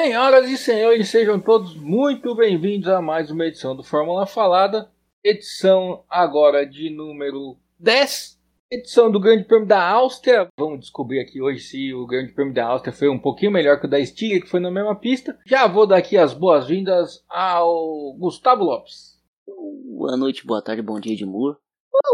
[0.00, 4.88] Senhoras e senhores, sejam todos muito bem-vindos a mais uma edição do Fórmula Falada.
[5.24, 8.38] Edição agora de número 10.
[8.70, 10.46] Edição do Grande Prêmio da Áustria.
[10.56, 13.86] Vamos descobrir aqui hoje se o Grande Prêmio da Áustria foi um pouquinho melhor que
[13.86, 15.36] o da Stiga, que foi na mesma pista.
[15.44, 19.20] Já vou dar aqui as boas-vindas ao Gustavo Lopes.
[19.96, 21.56] Boa noite, boa tarde, bom dia Moore.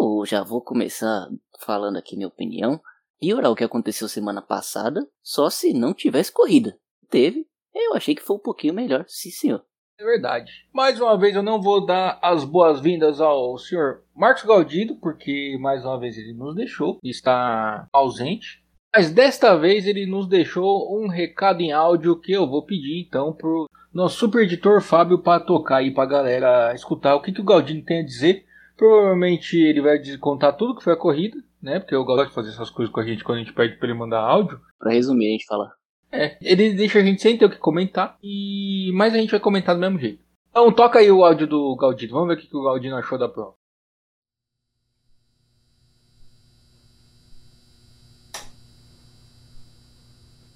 [0.01, 1.29] Eu já vou começar
[1.61, 2.81] falando aqui minha opinião.
[3.21, 6.79] Piorar o que aconteceu semana passada, só se não tivesse corrida.
[7.11, 9.65] Teve, eu achei que foi um pouquinho melhor, sim senhor.
[9.99, 10.51] É verdade.
[10.73, 15.85] Mais uma vez eu não vou dar as boas-vindas ao senhor Marcos Galdino, porque mais
[15.85, 18.65] uma vez ele nos deixou, está ausente.
[18.95, 23.33] Mas desta vez ele nos deixou um recado em áudio que eu vou pedir então
[23.33, 27.45] pro nosso super editor Fábio para tocar aí pra galera escutar o que, que o
[27.45, 28.45] Galdino tem a dizer.
[28.77, 31.79] Provavelmente ele vai contar tudo que foi a corrida, né?
[31.79, 33.89] Porque eu gosto de fazer essas coisas com a gente quando a gente pede pra
[33.89, 34.61] ele mandar áudio.
[34.79, 35.73] Pra resumir, a gente fala.
[36.17, 39.41] É, ele deixa a gente sem ter o que comentar, e mas a gente vai
[39.41, 40.23] comentar do mesmo jeito.
[40.49, 43.29] Então toca aí o áudio do Galdino, vamos ver o que o Galdino achou da
[43.29, 43.55] prova.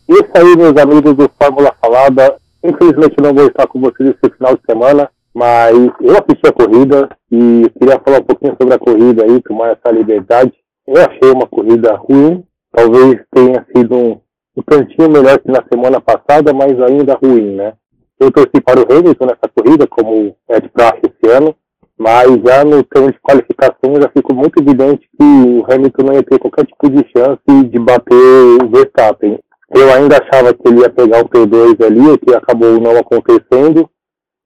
[0.09, 2.41] Isso aí, meus amigos do Fórmula Falada.
[2.63, 7.09] Infelizmente não vou estar com vocês esse final de semana, mas eu assisti a corrida
[7.33, 10.53] e queria falar um pouquinho sobre a corrida aí, tomar essa liberdade.
[10.87, 14.21] Eu achei uma corrida ruim, talvez tenha sido um
[14.59, 17.75] um tantinho melhor que na semana passada, mas ainda ruim, né?
[18.19, 21.55] Eu torci para o Hamilton nessa corrida, como é de praxe esse ano,
[21.97, 26.23] mas já no treino de qualificação já ficou muito evidente que o Hamilton não ia
[26.25, 28.15] ter qualquer tipo de chance de bater
[28.61, 29.39] o Verstappen.
[29.71, 33.89] Eu ainda achava que ele ia pegar o P2 ali, o que acabou não acontecendo.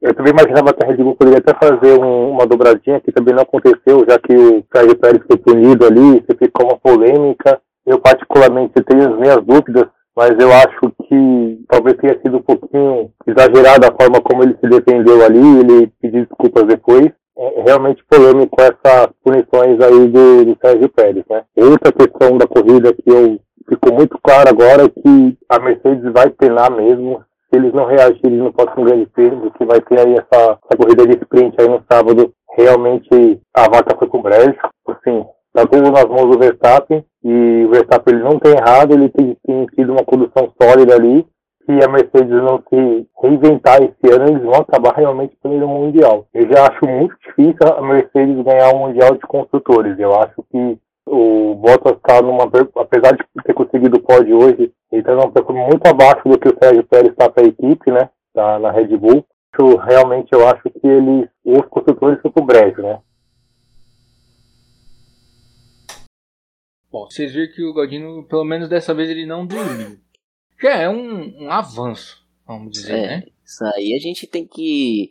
[0.02, 3.32] Eu também imaginava que a Red Bull poderia até fazer um, uma dobradinha, que também
[3.32, 7.60] não aconteceu, já que o Sérgio Pérez foi punido ali, você ficou uma polêmica.
[7.86, 9.86] Eu particularmente tenho as minhas dúvidas
[10.16, 14.68] mas eu acho que talvez tenha sido um pouquinho exagerada a forma como ele se
[14.68, 17.10] defendeu ali, ele pediu desculpas depois.
[17.36, 21.42] É realmente polêmico essas punições aí do, do Sérgio Pérez, né?
[21.56, 26.28] Outra questão da corrida que eu ficou muito claro agora é que a Mercedes vai
[26.28, 27.24] penar mesmo.
[27.48, 31.06] Se eles não reagirem no próximo grande prêmio, que vai ter aí essa, essa corrida
[31.06, 34.58] de sprint aí no sábado, realmente a vaca foi com brejo.
[34.88, 39.08] Assim, tá tudo nas mãos do Verstappen e o Verstappen ele não tem errado, ele
[39.10, 41.26] tem, tem tido uma condução sólida ali.
[41.64, 46.26] Se a Mercedes não se reinventar esse ano, eles vão acabar realmente perdendo o Mundial.
[46.34, 49.96] Eu já acho muito difícil a Mercedes ganhar o Mundial de Construtores.
[49.96, 52.50] Eu acho que o Bottas está numa.
[52.76, 56.48] Apesar de ter conseguido o pódio hoje, ele está numa performance muito abaixo do que
[56.48, 58.08] o Sérgio Pérez está para a equipe, né?
[58.34, 59.24] Na, na Red Bull.
[59.86, 61.28] Realmente eu acho que eles.
[61.44, 62.98] Os construtores ficam brejo, né?
[66.92, 69.98] Bom, vocês viram que o Galdino, pelo menos dessa vez, ele não dormiu.
[70.60, 73.22] Já é um, um avanço, vamos dizer, é, né?
[73.42, 75.08] Isso aí a gente tem que.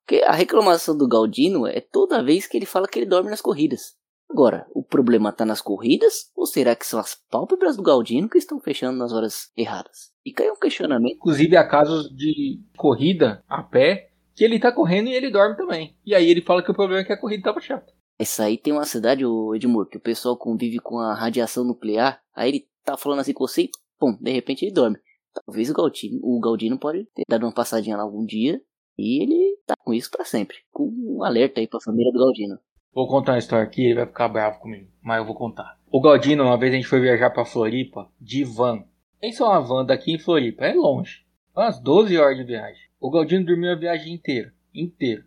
[0.00, 3.40] Porque a reclamação do Galdino é toda vez que ele fala que ele dorme nas
[3.40, 3.96] corridas.
[4.30, 8.38] Agora, o problema tá nas corridas ou será que são as pálpebras do Galdino que
[8.38, 10.12] estão fechando nas horas erradas?
[10.24, 11.16] E caiu um questionamento.
[11.16, 15.96] Inclusive, há casos de corrida a pé que ele tá correndo e ele dorme também.
[16.04, 17.92] E aí ele fala que o problema é que a corrida tava chata.
[18.18, 19.24] Essa aí tem uma cidade,
[19.54, 22.22] Edmur, que o pessoal convive com a radiação nuclear.
[22.34, 24.98] Aí ele tá falando assim com você e, pum, de repente ele dorme.
[25.46, 28.60] Talvez o Galdino, o Galdino pode ter dado uma passadinha lá algum dia
[28.98, 30.56] e ele tá com isso para sempre.
[30.70, 32.58] Com um alerta aí pra família do Galdino.
[32.94, 35.80] Vou contar uma história aqui, ele vai ficar bravo comigo, mas eu vou contar.
[35.90, 38.84] O Galdino, uma vez a gente foi viajar pra Floripa de van.
[39.18, 41.24] Pensa uma van daqui em Floripa, é longe.
[41.56, 42.82] Umas 12 horas de viagem.
[43.00, 44.52] O Galdino dormiu a viagem inteira.
[44.74, 45.24] Inteira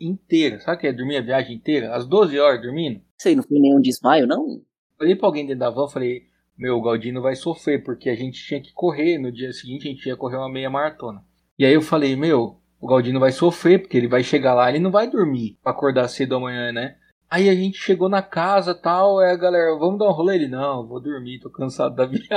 [0.00, 0.60] inteira.
[0.60, 1.94] Sabe o que é dormir a viagem inteira?
[1.94, 3.00] As 12 horas dormindo?
[3.24, 4.60] Aí não foi nenhum desmaio, não?
[5.00, 6.22] Olhei pra alguém dentro da van e falei,
[6.56, 9.18] meu, o Galdino vai sofrer, porque a gente tinha que correr.
[9.18, 11.22] No dia seguinte a gente ia correr uma meia maratona.
[11.58, 14.78] E aí eu falei, meu, o Galdino vai sofrer, porque ele vai chegar lá, ele
[14.78, 16.96] não vai dormir pra acordar cedo amanhã, né?
[17.30, 20.36] Aí a gente chegou na casa tal, a galera, vamos dar um rolê?
[20.36, 22.32] Ele, não, vou dormir, tô cansado da viagem.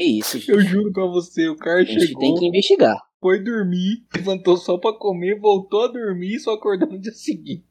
[0.00, 0.50] É isso, gente.
[0.52, 2.20] Eu juro pra você, o cara a gente chegou.
[2.20, 2.96] tem que investigar.
[3.20, 7.66] Foi dormir, levantou só pra comer, voltou a dormir e só acordou no dia seguinte.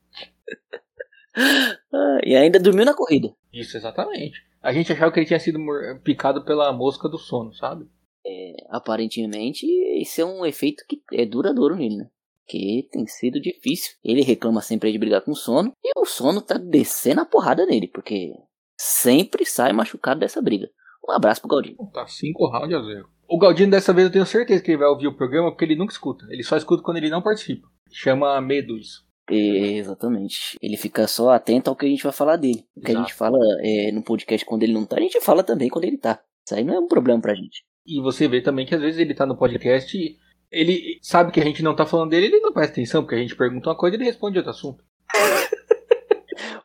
[1.94, 3.33] Ah, e ainda dormiu na corrida.
[3.53, 4.45] Isso, exatamente.
[4.61, 5.59] A gente achava que ele tinha sido
[6.03, 7.88] picado pela mosca do sono, sabe?
[8.25, 9.65] É, aparentemente,
[10.01, 12.09] esse é um efeito que é duradouro nele, né?
[12.45, 13.95] Que tem sido difícil.
[14.03, 15.71] Ele reclama sempre de brigar com o sono.
[15.83, 18.33] E o sono tá descendo a porrada nele, porque
[18.77, 20.69] sempre sai machucado dessa briga.
[21.07, 21.77] Um abraço pro Galdino.
[21.94, 23.09] Tá 5 rounds a 0.
[23.27, 25.75] O Galdino dessa vez eu tenho certeza que ele vai ouvir o programa porque ele
[25.75, 26.25] nunca escuta.
[26.29, 27.68] Ele só escuta quando ele não participa.
[27.91, 29.06] Chama medo isso.
[29.29, 30.57] É, exatamente.
[30.62, 32.63] Ele fica só atento ao que a gente vai falar dele.
[32.75, 35.44] O que a gente fala é, no podcast quando ele não tá, a gente fala
[35.44, 36.21] também quando ele tá.
[36.45, 37.65] Isso aí não é um problema pra gente.
[37.85, 40.18] E você vê também que às vezes ele tá no podcast e
[40.50, 43.19] ele sabe que a gente não tá falando dele, ele não presta atenção, porque a
[43.19, 44.83] gente pergunta uma coisa e ele responde outro assunto.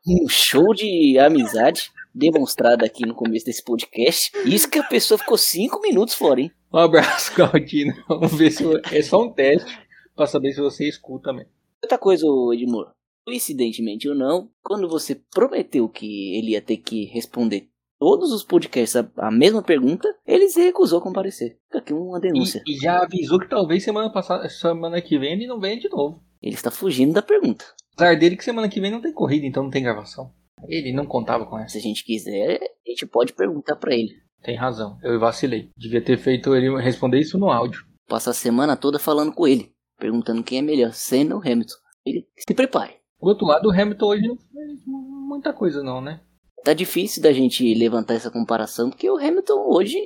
[0.04, 4.30] Um show de amizade demonstrado aqui no começo desse podcast.
[4.44, 6.52] Isso que a pessoa ficou cinco minutos fora, hein?
[6.72, 7.94] Um abraço, Claudino.
[8.08, 9.78] Vamos ver se é só um teste
[10.14, 11.50] pra saber se você escuta mesmo.
[11.82, 12.92] Outra coisa, Edmur.
[13.24, 17.68] Coincidentemente ou não, quando você prometeu que ele ia ter que responder
[18.02, 21.56] todos os podcasts a, a mesma pergunta, ele se recusou a comparecer.
[21.66, 22.60] Fica aqui uma denúncia.
[22.66, 25.88] E, e, já avisou que talvez semana passada, semana que vem ele não venha de
[25.88, 26.20] novo.
[26.42, 27.64] Ele está fugindo da pergunta.
[27.94, 30.32] Apesar dele que semana que vem não tem corrida, então não tem gravação.
[30.68, 31.72] Ele não contava com essa.
[31.72, 34.14] Se a gente quiser, a gente pode perguntar para ele.
[34.42, 35.70] Tem razão, eu vacilei.
[35.76, 37.84] Devia ter feito ele responder isso no áudio.
[38.08, 41.74] Passa a semana toda falando com ele, perguntando quem é melhor, Senna ou Hamilton.
[42.04, 42.94] Ele se prepare.
[43.20, 46.20] Do outro lado, o Hamilton hoje não fez muita coisa não, né?
[46.64, 49.98] Tá difícil da gente levantar essa comparação, porque o Hamilton hoje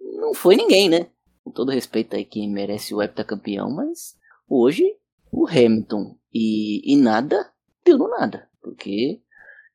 [0.00, 1.06] não foi ninguém, né?
[1.42, 4.16] Com todo respeito aí quem merece o heptacampeão, mas
[4.48, 4.84] hoje
[5.32, 7.50] o Hamilton e, e nada
[7.84, 8.48] deu no nada.
[8.60, 9.22] Porque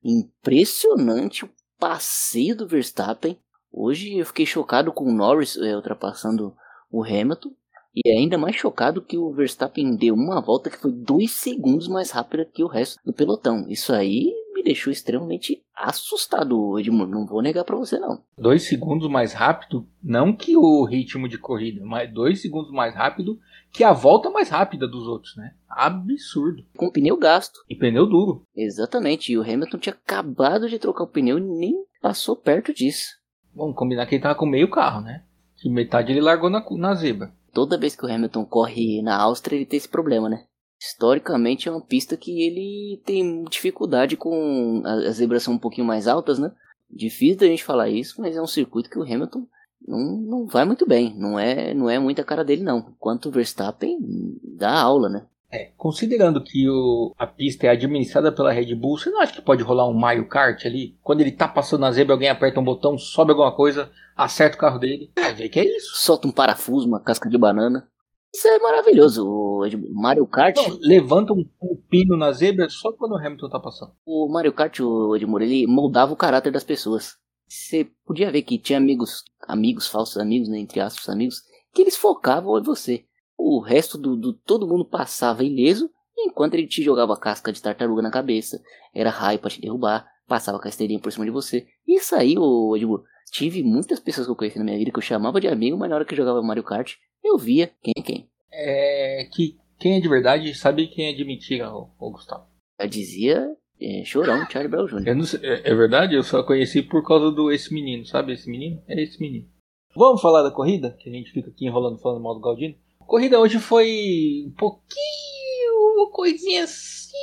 [0.03, 1.49] impressionante o
[1.79, 3.37] passeio do Verstappen.
[3.71, 6.55] Hoje eu fiquei chocado com o Norris é, ultrapassando
[6.91, 7.51] o Hamilton.
[7.93, 12.11] E ainda mais chocado que o Verstappen deu uma volta que foi dois segundos mais
[12.11, 13.65] rápida que o resto do pelotão.
[13.67, 17.11] Isso aí me deixou extremamente assustado, Edmundo.
[17.11, 18.23] Não vou negar para você, não.
[18.37, 23.37] Dois segundos mais rápido, não que o ritmo de corrida, mas dois segundos mais rápido
[23.71, 25.53] que a volta mais rápida dos outros, né?
[25.69, 26.63] Absurdo.
[26.75, 27.59] Com pneu gasto.
[27.69, 28.43] E pneu duro.
[28.55, 29.31] Exatamente.
[29.31, 33.09] E o Hamilton tinha acabado de trocar o pneu e nem passou perto disso.
[33.53, 35.23] Vamos combinar que ele tava com meio carro, né?
[35.55, 39.55] Que metade ele largou na, na zebra toda vez que o Hamilton corre na Áustria,
[39.55, 40.45] ele tem esse problema, né?
[40.79, 44.81] Historicamente é uma pista que ele tem dificuldade com.
[44.83, 46.51] As zebras são um pouquinho mais altas, né?
[46.89, 49.45] Difícil da gente falar isso, mas é um circuito que o Hamilton
[49.87, 51.13] não, não vai muito bem.
[51.17, 52.93] Não é, não é muita cara dele, não.
[52.97, 53.97] Enquanto o Verstappen
[54.43, 55.25] dá aula, né?
[55.53, 59.41] É, considerando que o, a pista é administrada pela Red Bull, você não acha que
[59.41, 60.97] pode rolar um Mario Kart ali?
[61.03, 64.59] Quando ele tá passando na zebra, alguém aperta um botão, sobe alguma coisa, acerta o
[64.59, 65.11] carro dele.
[65.13, 65.91] Vai ver que é isso.
[65.97, 67.85] Solta um parafuso, uma casca de banana.
[68.33, 69.27] Isso é maravilhoso.
[69.27, 70.55] O Mario Kart.
[70.55, 73.91] Não, levanta um, um, pino na zebra só quando o Hamilton tá passando.
[74.05, 77.17] O Mario Kart, o Edmur, ele moldava o caráter das pessoas.
[77.51, 81.41] Você podia ver que tinha amigos, amigos, falsos amigos, né, entre aspas, amigos,
[81.73, 83.03] que eles focavam em você.
[83.37, 88.01] O resto do, do todo mundo passava ileso, enquanto ele te jogava casca de tartaruga
[88.01, 88.61] na cabeça,
[88.95, 91.67] era raio para te derrubar, passava a casteirinha por cima de você.
[91.85, 93.03] Isso aí, o Edmur,
[93.33, 95.89] tive muitas pessoas que eu conheci na minha vida que eu chamava de amigo, mas
[95.89, 98.29] na hora que eu jogava Mario Kart, eu via quem é quem.
[98.49, 102.45] É que quem é de verdade sabe quem é de mentira, o, o Gustavo.
[102.79, 105.25] Já dizia é, Chorão, Charlie Brown Jr.
[105.25, 108.81] Sei, é, é, verdade, eu só conheci por causa do esse menino, sabe esse menino?
[108.87, 109.47] É esse menino.
[109.95, 110.95] Vamos falar da corrida?
[110.99, 112.75] Que a gente fica aqui enrolando falando mal do Galdino.
[113.01, 117.13] A corrida hoje foi um pouquinho, uma coisinha assim,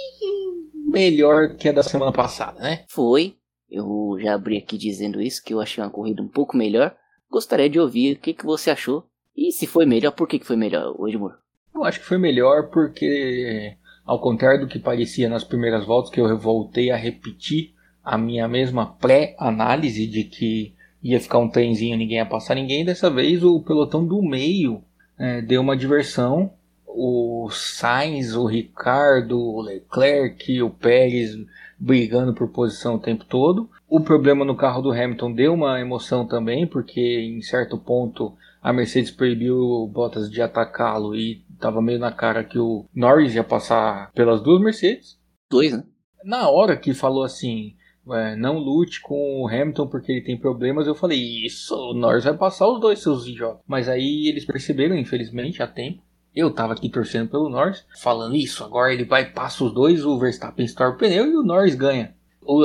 [0.90, 2.84] melhor que a da semana passada, né?
[2.88, 3.37] Foi,
[3.70, 6.94] eu já abri aqui dizendo isso, que eu achei uma corrida um pouco melhor.
[7.31, 9.05] Gostaria de ouvir o que, que você achou.
[9.37, 11.38] E se foi melhor, por que, que foi melhor, Edmur?
[11.75, 13.77] Eu acho que foi melhor porque,
[14.08, 18.48] ao contrário do que parecia nas primeiras voltas, que eu voltei a repetir a minha
[18.48, 20.72] mesma pré-análise de que
[21.03, 24.82] ia ficar um trenzinho ninguém ia passar ninguém, dessa vez o pelotão do meio
[25.19, 26.50] é, deu uma diversão.
[26.86, 31.36] O Sainz, o Ricardo, o Leclerc, o Pérez
[31.79, 33.69] brigando por posição o tempo todo.
[33.86, 38.72] O problema no carro do Hamilton deu uma emoção também, porque em certo ponto a
[38.72, 43.44] Mercedes proibiu o Bottas de atacá-lo e estava meio na cara que o Norris ia
[43.44, 45.19] passar pelas duas Mercedes.
[45.50, 45.84] Dois, né?
[46.24, 47.74] Na hora que falou assim,
[48.10, 52.24] é, não lute com o Hamilton porque ele tem problemas, eu falei, isso, o Norris
[52.24, 53.62] vai passar os dois seus idiotas.
[53.67, 56.03] Mas aí eles perceberam, infelizmente, a tempo,
[56.34, 60.19] eu tava aqui torcendo pelo Norris, falando isso, agora ele vai, passa os dois, o
[60.19, 62.15] Verstappen estoura o pneu e o Norris ganha.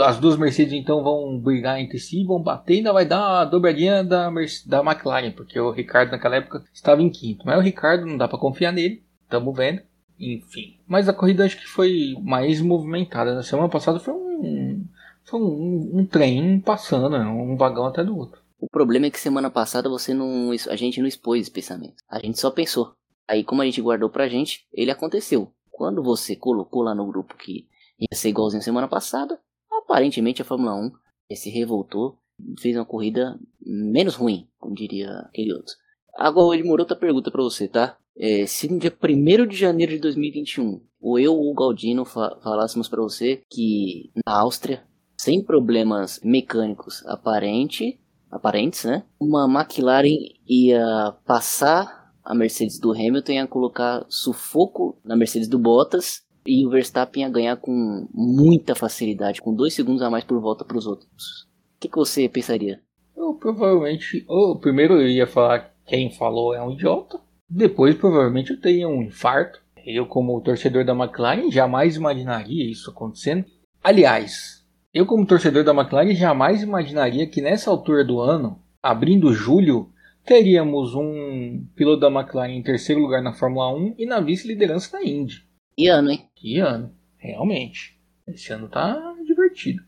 [0.04, 4.04] As duas Mercedes então vão brigar entre si, vão bater ainda vai dar a dobradinha
[4.04, 4.32] da,
[4.66, 7.46] da McLaren, porque o Ricardo naquela época estava em quinto.
[7.46, 9.82] Mas o Ricardo não dá para confiar nele, tamo vendo.
[10.18, 10.80] Enfim.
[10.88, 13.36] Mas a corrida acho que foi mais movimentada.
[13.36, 14.86] Na semana passada foi um,
[15.26, 17.20] foi um, um trem passando, né?
[17.20, 18.42] um vagão até do outro.
[18.60, 21.96] O problema é que semana passada você não, a gente não expôs esse pensamento.
[22.10, 22.94] A gente só pensou.
[23.28, 25.52] Aí, como a gente guardou pra gente, ele aconteceu.
[25.70, 27.68] Quando você colocou lá no grupo que
[28.00, 29.38] ia ser igualzinho semana passada,
[29.84, 30.92] aparentemente a Fórmula 1
[31.36, 32.20] se revoltou
[32.60, 35.74] fez uma corrida menos ruim, como diria aquele outro.
[36.16, 37.98] Agora, ele morou outra pergunta para você, tá?
[38.16, 42.38] É, se no dia 1 de janeiro de 2021, ou eu ou o Galdino fa
[42.44, 44.84] falássemos para você que na Áustria,
[45.18, 48.00] sem problemas mecânicos aparente,
[48.30, 49.04] aparentes, né?
[49.20, 56.22] Uma McLaren ia passar a Mercedes do Hamilton ia colocar sufoco na Mercedes do Bottas
[56.46, 60.66] e o Verstappen ia ganhar com muita facilidade, com dois segundos a mais por volta
[60.66, 61.48] para os outros.
[61.78, 62.80] O que, que, você pensaria?
[63.16, 67.20] Eu provavelmente, ou primeiro eu ia falar quem falou é um idiota,
[67.50, 69.62] depois provavelmente eu teria um infarto.
[69.86, 73.46] Eu como torcedor da McLaren jamais imaginaria isso acontecendo.
[73.84, 79.90] Aliás, eu como torcedor da McLaren jamais imaginaria que nessa altura do ano, abrindo julho,
[80.26, 85.04] teríamos um piloto da McLaren em terceiro lugar na Fórmula 1 e na vice-liderança da
[85.04, 85.46] Indy.
[85.78, 86.30] Que ano, hein?
[86.36, 88.00] Que ano, realmente.
[88.28, 89.82] Esse ano tá divertido.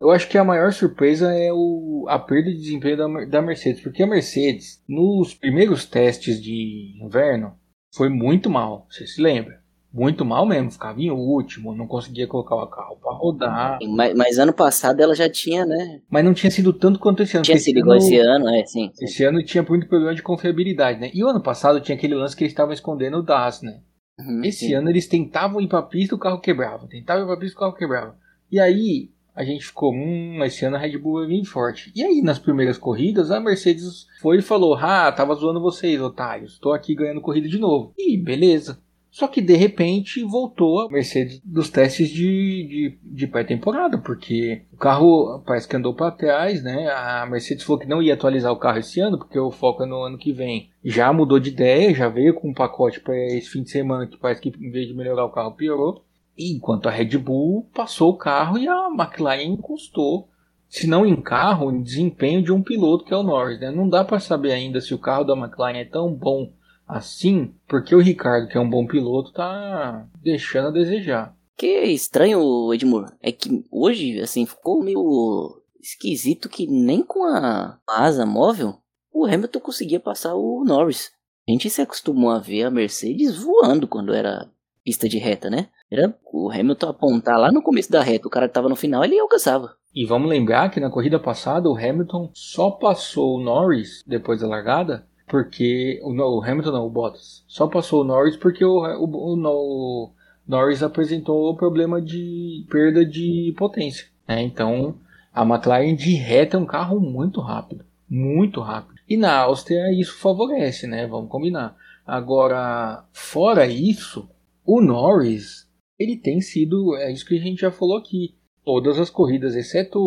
[0.00, 3.80] Eu acho que a maior surpresa é o, a perda de desempenho da, da Mercedes,
[3.82, 7.54] porque a Mercedes, nos primeiros testes de inverno,
[7.94, 9.62] foi muito mal, você se lembra?
[9.92, 13.78] Muito mal mesmo, ficava em último, não conseguia colocar o carro para rodar.
[13.88, 16.00] Mas, mas, ano passado ela já tinha, né?
[16.10, 17.44] Mas não tinha sido tanto quanto esse ano.
[17.44, 19.04] Tinha sido igual esse ano, é, sim, sim.
[19.04, 21.12] Esse ano tinha muito problema de confiabilidade, né?
[21.14, 23.80] E o ano passado tinha aquele lance que eles estavam escondendo o DAS, né?
[24.18, 24.74] Uhum, esse sim.
[24.74, 26.86] ano eles tentavam ir pra pista o carro quebrava.
[26.86, 28.16] Tentavam ir pra pista o carro quebrava.
[28.50, 31.90] E aí a gente ficou, hum, esse ano a Red Bull vai vir forte.
[31.94, 36.58] E aí nas primeiras corridas a Mercedes foi e falou: Ah, tava zoando vocês, otários.
[36.58, 37.92] Tô aqui ganhando corrida de novo.
[37.98, 38.78] E beleza.
[39.14, 44.76] Só que de repente voltou a Mercedes dos testes de, de, de pré-temporada, porque o
[44.76, 46.88] carro parece que andou para trás, né?
[46.90, 49.86] A Mercedes falou que não ia atualizar o carro esse ano, porque o foco é
[49.86, 50.68] no ano que vem.
[50.84, 54.16] Já mudou de ideia, já veio com um pacote para esse fim de semana que
[54.16, 56.04] parece que em vez de melhorar o carro piorou.
[56.36, 60.28] Enquanto a Red Bull passou o carro e a McLaren encostou
[60.68, 63.60] se não em carro, em desempenho de um piloto que é o Norris.
[63.60, 63.70] Né?
[63.70, 66.50] Não dá para saber ainda se o carro da McLaren é tão bom
[66.86, 71.36] assim, porque o Ricardo, que é um bom piloto, tá deixando a desejar.
[71.56, 77.78] Que é estranho, Edmur, é que hoje, assim, ficou meio esquisito que nem com a
[77.86, 78.78] asa móvel
[79.12, 81.12] o Hamilton conseguia passar o Norris.
[81.46, 84.50] A gente se acostumou a ver a Mercedes voando quando era
[84.82, 85.68] pista de reta, né?
[85.90, 89.04] Era o Hamilton apontar lá no começo da reta, o cara que tava no final,
[89.04, 89.76] ele alcançava.
[89.94, 94.48] E vamos lembrar que na corrida passada o Hamilton só passou o Norris depois da
[94.48, 99.36] largada porque o, o Hamilton não, o Bottas, só passou o Norris porque o, o,
[99.36, 100.12] o
[100.46, 104.06] Norris apresentou o problema de perda de potência.
[104.28, 104.42] Né?
[104.42, 104.98] Então
[105.32, 108.94] a McLaren de reta é um carro muito rápido, muito rápido.
[109.08, 111.06] E na Áustria isso favorece, né?
[111.06, 111.76] Vamos combinar.
[112.06, 114.28] Agora, fora isso,
[114.64, 119.10] o Norris ele tem sido, é isso que a gente já falou aqui, todas as
[119.10, 119.98] corridas, exceto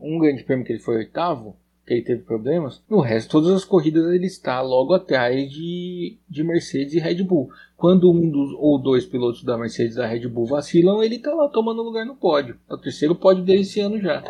[0.00, 1.56] um grande prêmio que ele foi oitavo,
[1.86, 6.42] que ele teve problemas, no resto, todas as corridas ele está logo atrás de, de
[6.42, 7.48] Mercedes e Red Bull.
[7.76, 11.32] Quando um dos ou dois pilotos da Mercedes e da Red Bull vacilam, ele está
[11.32, 12.58] lá tomando lugar no pódio.
[12.68, 14.24] É o terceiro pódio dele esse ano já.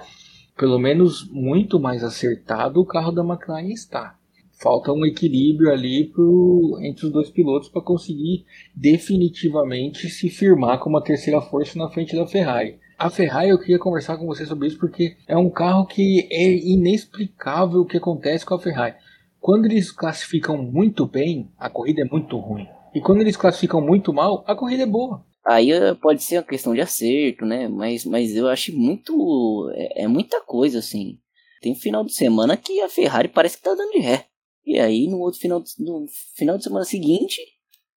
[0.56, 4.18] Pelo menos muito mais acertado o carro da McLaren está.
[4.52, 8.44] Falta um equilíbrio ali pro, entre os dois pilotos para conseguir
[8.74, 12.78] definitivamente se firmar como a terceira força na frente da Ferrari.
[12.98, 16.50] A Ferrari eu queria conversar com você sobre isso porque é um carro que é
[16.50, 18.94] inexplicável o que acontece com a Ferrari.
[19.38, 22.66] Quando eles classificam muito bem, a corrida é muito ruim.
[22.94, 25.22] E quando eles classificam muito mal, a corrida é boa.
[25.44, 27.68] Aí eh, pode ser uma questão de acerto, né?
[27.68, 29.70] Mas, mas eu acho muito.
[29.74, 31.18] É, é muita coisa, assim.
[31.60, 34.24] Tem um final de semana que a Ferrari parece que tá dando de ré.
[34.64, 37.40] E aí no outro final de, no final de semana seguinte,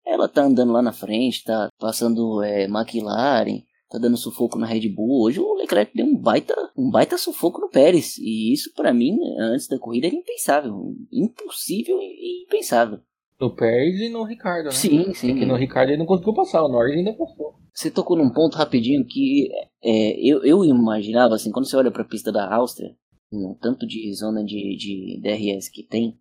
[0.04, 4.88] ela tá andando lá na frente, tá passando é, McLaren, tá dando sufoco na Red
[4.88, 5.24] Bull.
[5.24, 8.18] Hoje o Leclerc deu um baita, um baita sufoco no Pérez.
[8.18, 10.94] E isso para mim, antes da corrida, era impensável.
[11.12, 13.00] Impossível e impensável.
[13.40, 14.72] No Pérez e no Ricardo, né?
[14.72, 15.28] Sim, sim.
[15.28, 17.54] Porque no Ricardo ele não conseguiu passar, o Norris ainda passou.
[17.72, 19.50] Você tocou num ponto rapidinho que
[19.84, 22.96] é, eu, eu imaginava, assim, quando você olha pra pista da Áustria,
[23.30, 26.18] um tanto de zona de, de DRS que tem,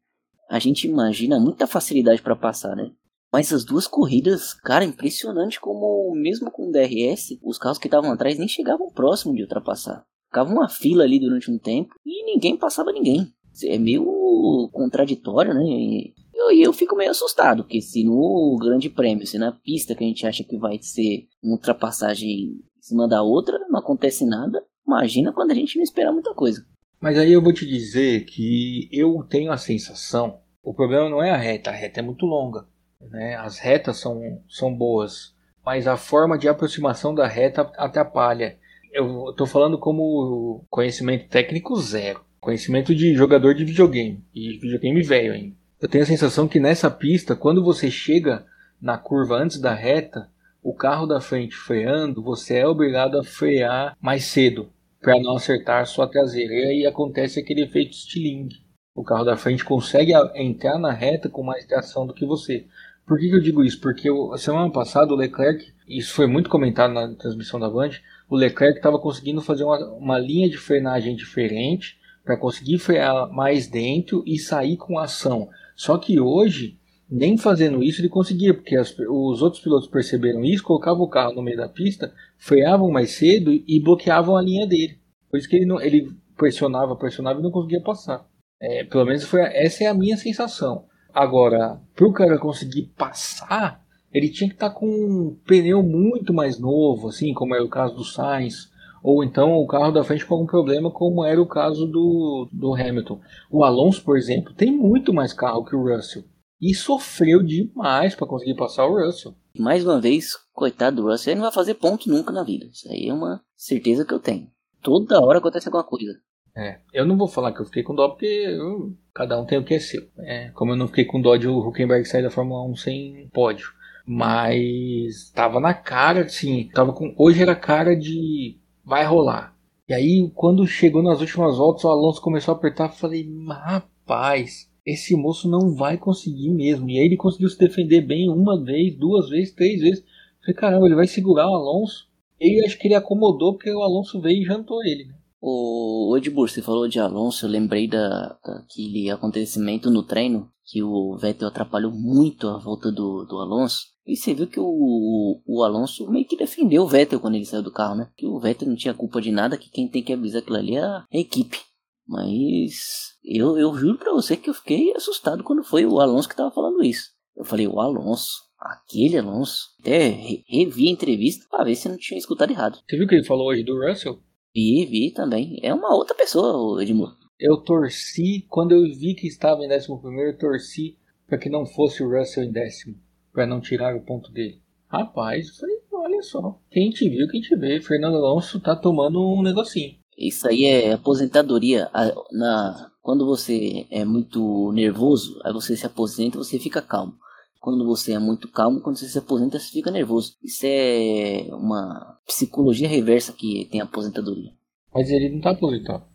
[0.49, 2.91] a gente imagina muita facilidade para passar, né?
[3.35, 8.09] Mas as duas corridas, cara, impressionante como mesmo com o DRS, os carros que estavam
[8.13, 10.05] atrás nem chegavam próximo de ultrapassar.
[10.27, 13.27] Ficava uma fila ali durante um tempo e ninguém passava ninguém.
[13.65, 15.65] É meio contraditório, né?
[15.65, 20.05] E eu, eu fico meio assustado, porque se no grande prêmio, se na pista que
[20.05, 24.63] a gente acha que vai ser uma ultrapassagem em cima da outra, não acontece nada,
[24.87, 26.65] imagina quando a gente não espera muita coisa.
[27.01, 31.31] Mas aí eu vou te dizer que eu tenho a sensação, o problema não é
[31.31, 32.73] a reta, a reta é muito longa.
[33.09, 33.35] Né?
[33.35, 35.33] As retas são, são boas,
[35.65, 38.57] mas a forma de aproximação da reta atrapalha.
[38.91, 45.33] Eu estou falando como conhecimento técnico zero, conhecimento de jogador de videogame e videogame velho
[45.33, 45.55] ainda.
[45.81, 48.45] Eu tenho a sensação que nessa pista, quando você chega
[48.81, 50.29] na curva antes da reta,
[50.63, 54.69] o carro da frente freando, você é obrigado a frear mais cedo
[54.99, 56.53] para não acertar sua traseira.
[56.53, 58.65] E aí acontece aquele efeito estilingue.
[58.95, 62.65] O carro da frente consegue entrar na reta com mais tração do que você.
[63.05, 63.79] Por que, que eu digo isso?
[63.79, 67.91] Porque semana passada o Leclerc, isso foi muito comentado na transmissão da Band,
[68.27, 73.67] o Leclerc estava conseguindo fazer uma, uma linha de frenagem diferente para conseguir frear mais
[73.67, 75.47] dentro e sair com ação.
[75.75, 80.63] Só que hoje, nem fazendo isso ele conseguia, porque as, os outros pilotos perceberam isso,
[80.63, 84.97] colocavam o carro no meio da pista, freavam mais cedo e bloqueavam a linha dele.
[85.29, 88.25] Por isso que ele, não, ele pressionava, pressionava e não conseguia passar.
[88.59, 90.85] É, pelo menos foi, essa é a minha sensação.
[91.15, 93.81] Agora, para o cara conseguir passar,
[94.11, 97.69] ele tinha que estar tá com um pneu muito mais novo, assim, como era o
[97.69, 98.69] caso do Sainz,
[99.01, 102.75] ou então o carro da frente com algum problema, como era o caso do, do
[102.75, 103.21] Hamilton.
[103.49, 106.25] O Alonso, por exemplo, tem muito mais carro que o Russell
[106.61, 109.35] e sofreu demais para conseguir passar o Russell.
[109.57, 112.65] Mais uma vez, coitado do Russell, ele não vai fazer ponto nunca na vida.
[112.65, 114.49] Isso aí é uma certeza que eu tenho.
[114.81, 116.11] Toda hora acontece alguma coisa.
[116.55, 119.57] É, eu não vou falar que eu fiquei com dó porque eu, cada um tem
[119.57, 120.07] o que é seu.
[120.19, 123.29] É, como eu não fiquei com dó de o Huckenberg sair da Fórmula 1 sem
[123.33, 123.73] pódio.
[124.07, 127.13] Mas tava na cara, assim, tava com.
[127.17, 129.55] Hoje era cara de vai rolar.
[129.89, 132.85] E aí, quando chegou nas últimas voltas, o Alonso começou a apertar.
[132.85, 136.89] Eu falei, rapaz, esse moço não vai conseguir mesmo.
[136.89, 140.03] E aí ele conseguiu se defender bem uma vez, duas vezes, três vezes.
[140.39, 142.07] Falei, caramba, ele vai segurar o Alonso.
[142.39, 145.14] E acho que ele acomodou porque o Alonso veio e jantou ele, né?
[145.47, 151.15] O Edmur, você falou de Alonso, eu lembrei da, daquele acontecimento no treino que o
[151.17, 153.81] Vettel atrapalhou muito a volta do, do Alonso.
[154.07, 157.61] E você viu que o, o Alonso meio que defendeu o Vettel quando ele saiu
[157.61, 158.09] do carro, né?
[158.17, 160.77] Que o Vettel não tinha culpa de nada, que quem tem que avisar aquilo ali
[160.77, 161.59] é a equipe.
[162.07, 166.35] Mas eu, eu juro pra você que eu fiquei assustado quando foi o Alonso que
[166.35, 167.11] tava falando isso.
[167.37, 169.59] Eu falei, o Alonso, aquele Alonso.
[169.79, 170.09] Até
[170.49, 172.79] revi a entrevista pra ver se não tinha escutado errado.
[172.89, 174.19] Você viu o que ele falou hoje do Russell?
[174.55, 175.59] Vi, vi também.
[175.61, 177.13] É uma outra pessoa, Edmur.
[177.37, 181.65] Eu torci, quando eu vi que estava em décimo primeiro, eu torci para que não
[181.65, 182.95] fosse o Russell em décimo
[183.33, 184.61] para não tirar o ponto dele.
[184.87, 189.19] Rapaz, eu falei, olha só, quem te viu, quem te vê, Fernando Alonso tá tomando
[189.19, 189.95] um negocinho.
[190.17, 191.89] Isso aí é aposentadoria.
[192.31, 197.17] Na, quando você é muito nervoso, aí você se aposenta e você fica calmo.
[197.65, 200.35] Quando você é muito calmo, quando você se aposenta, você fica nervoso.
[200.43, 204.51] Isso é uma psicologia reversa que tem a aposentadoria.
[204.93, 206.05] Mas ele não tá aposentado.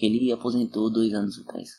[0.00, 1.70] Ele aposentou dois anos atrás.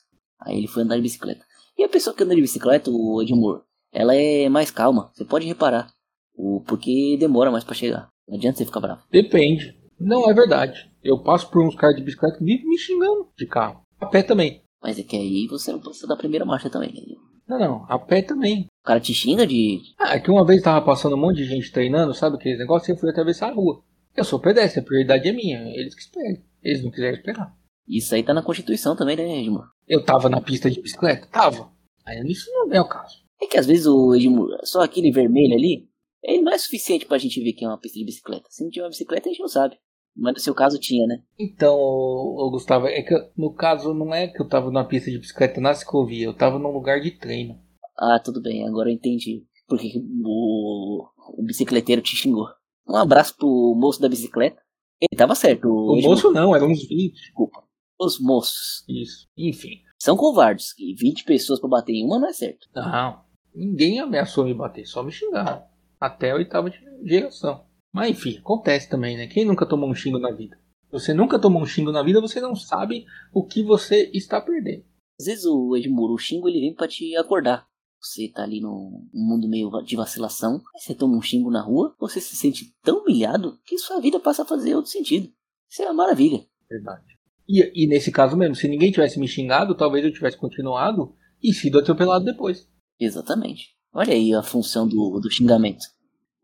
[0.41, 1.45] Aí ele foi andar de bicicleta.
[1.77, 5.09] E a pessoa que anda de bicicleta, o Edmur, ela é mais calma.
[5.13, 5.89] Você pode reparar.
[6.35, 8.09] O, porque demora mais para chegar.
[8.27, 9.03] Não adianta você ficar bravo.
[9.09, 9.73] Depende.
[9.97, 10.91] Não é verdade.
[11.01, 13.85] Eu passo por uns caras de bicicleta que vivem me xingando de carro.
[14.01, 14.63] A pé também.
[14.81, 16.91] Mas é que aí você não passa da primeira marcha também.
[16.91, 17.15] Né?
[17.47, 17.85] Não, não.
[17.87, 18.67] A pé também.
[18.83, 19.79] O cara te xinga de.
[19.97, 22.89] Ah, é que uma vez tava passando um monte de gente treinando, sabe aqueles negócios?
[22.89, 23.81] E eu fui atravessar a rua.
[24.13, 25.59] Eu sou pedestre, a prioridade é minha.
[25.73, 26.43] Eles que esperem.
[26.61, 27.55] Eles não quiserem esperar.
[27.87, 29.63] Isso aí tá na Constituição também, né, Edmur?
[29.87, 31.27] Eu tava na pista de bicicleta?
[31.27, 31.71] Tava.
[32.05, 33.23] Aí isso não é o caso.
[33.41, 35.87] É que às vezes o Edmur, só aquele vermelho ali,
[36.21, 38.47] ele não é suficiente pra gente ver que é uma pista de bicicleta.
[38.49, 39.77] Se não tiver uma bicicleta, a gente não sabe.
[40.13, 41.23] Mas no seu caso tinha, né?
[41.39, 41.73] Então,
[42.51, 45.73] Gustavo, é que no caso não é que eu tava numa pista de bicicleta na
[45.73, 47.57] ciclovia, eu tava num lugar de treino.
[47.97, 49.45] Ah, tudo bem, agora eu entendi.
[49.67, 52.47] Porque o, o bicicleteiro te xingou.
[52.87, 54.61] Um abraço pro moço da bicicleta.
[54.99, 55.67] Ele tava certo.
[55.67, 57.13] O, o moço não, eram uns 20.
[57.13, 57.63] Desculpa.
[57.99, 58.83] Os moços.
[58.87, 59.27] Isso.
[59.37, 59.81] Enfim.
[59.97, 60.73] São covardes.
[60.77, 62.67] E 20 pessoas pra bater em uma não é certo.
[62.75, 63.23] Não.
[63.53, 65.63] Ninguém ameaçou me bater, só me xingaram.
[65.99, 66.71] Até a oitava
[67.03, 67.65] geração.
[67.93, 69.27] Mas enfim, acontece também, né?
[69.27, 70.57] Quem nunca tomou um xingo na vida?
[70.91, 74.83] Você nunca tomou um xingo na vida, você não sabe o que você está perdendo.
[75.19, 77.67] Às vezes o Edmuro, o xingo, ele vem para te acordar.
[78.03, 82.19] Você tá ali num mundo meio de vacilação, você toma um xingo na rua, você
[82.19, 85.31] se sente tão humilhado que sua vida passa a fazer outro sentido.
[85.69, 86.45] Isso é uma maravilha.
[86.69, 87.05] Verdade.
[87.47, 91.53] E, e nesse caso mesmo, se ninguém tivesse me xingado, talvez eu tivesse continuado e
[91.53, 92.67] sido atropelado depois.
[92.99, 93.69] Exatamente.
[93.93, 95.85] Olha aí a função do, do xingamento.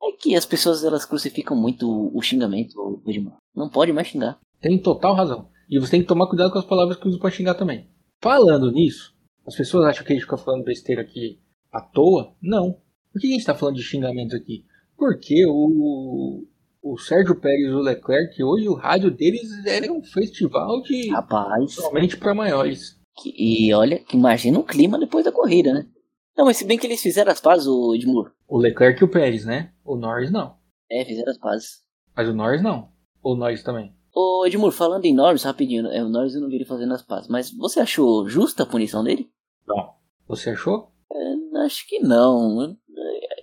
[0.02, 3.38] É que as pessoas elas crucificam muito o xingamento, Edmar.
[3.54, 4.40] Não pode mais xingar.
[4.62, 5.50] Tem total razão.
[5.70, 7.90] E você tem que tomar cuidado com as palavras que usa para xingar também.
[8.22, 9.14] Falando nisso,
[9.46, 11.40] as pessoas acham que a gente fica falando besteira aqui
[11.72, 12.36] à toa?
[12.42, 12.80] Não.
[13.12, 14.66] Por que a gente está falando de xingamento aqui?
[14.98, 16.46] Porque o,
[16.82, 21.10] o Sérgio Pérez e o Leclerc, hoje o rádio deles era um festival de.
[21.10, 21.74] Rapaz.
[21.74, 23.00] Somente para maiores.
[23.26, 25.88] E olha, imagina o clima depois da corrida, né?
[26.38, 28.32] Não, mas se bem que eles fizeram as pazes, o Edmur.
[28.48, 29.74] O Leclerc e o Pérez, né?
[29.84, 30.56] O Norris não.
[30.90, 31.84] É, fizeram as pazes.
[32.16, 32.92] Mas o Norris não.
[33.22, 33.94] O Norris também.
[34.16, 37.02] Ô Edmur, falando em Norris, rapidinho, é, o Norris eu não vi ele fazendo as
[37.02, 39.30] pazes, mas você achou justa a punição dele?
[39.68, 39.94] Não.
[40.28, 40.92] Você achou?
[41.12, 42.78] É, acho que não.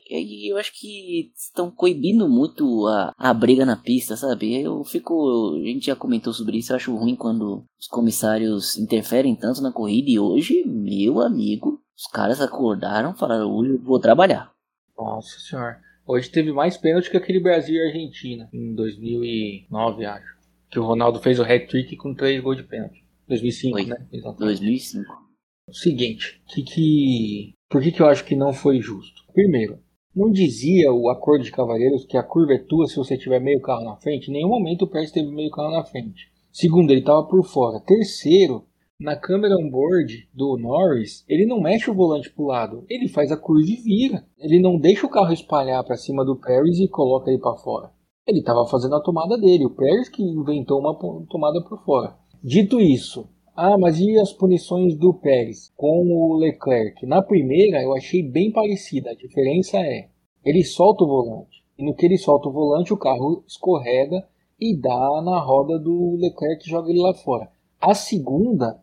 [0.09, 4.61] E eu acho que estão coibindo muito a, a briga na pista, sabe?
[4.61, 5.57] Eu fico.
[5.57, 9.73] A gente já comentou sobre isso, eu acho ruim quando os comissários interferem tanto na
[9.73, 10.11] corrida.
[10.11, 14.53] E hoje, meu amigo, os caras acordaram e falaram: hoje eu vou trabalhar.
[14.97, 15.81] Nossa senhora.
[16.07, 20.37] Hoje teve mais pênalti que aquele Brasil e Argentina, em 2009, acho.
[20.71, 23.05] Que o Ronaldo fez o hat-trick com três gols de pênalti.
[23.29, 23.87] 2005, Foi.
[23.87, 24.07] né?
[24.13, 24.61] Exatamente.
[24.61, 25.27] 2005.
[25.69, 29.23] O seguinte, que que, por que, que eu acho que não foi justo?
[29.33, 29.79] Primeiro,
[30.15, 33.61] não dizia o acordo de cavalheiros que a curva é tua se você tiver meio
[33.61, 34.31] carro na frente?
[34.31, 36.33] Em nenhum momento o Pérez teve meio carro na frente.
[36.53, 37.81] Segundo, ele estava por fora.
[37.81, 38.65] Terceiro,
[38.99, 43.37] na câmera on-board do Norris, ele não mexe o volante pro lado, ele faz a
[43.37, 44.25] curva e vira.
[44.39, 47.91] Ele não deixa o carro espalhar para cima do Pérez e coloca ele para fora.
[48.27, 50.97] Ele estava fazendo a tomada dele, o Pérez que inventou uma
[51.29, 52.17] tomada por fora.
[52.43, 57.07] Dito isso, ah, mas e as punições do Pérez com o Leclerc?
[57.07, 59.11] Na primeira eu achei bem parecida.
[59.11, 60.09] A diferença é,
[60.45, 61.65] ele solta o volante.
[61.79, 64.27] E no que ele solta o volante, o carro escorrega
[64.61, 67.49] e dá na roda do Leclerc e joga ele lá fora.
[67.81, 68.79] A segunda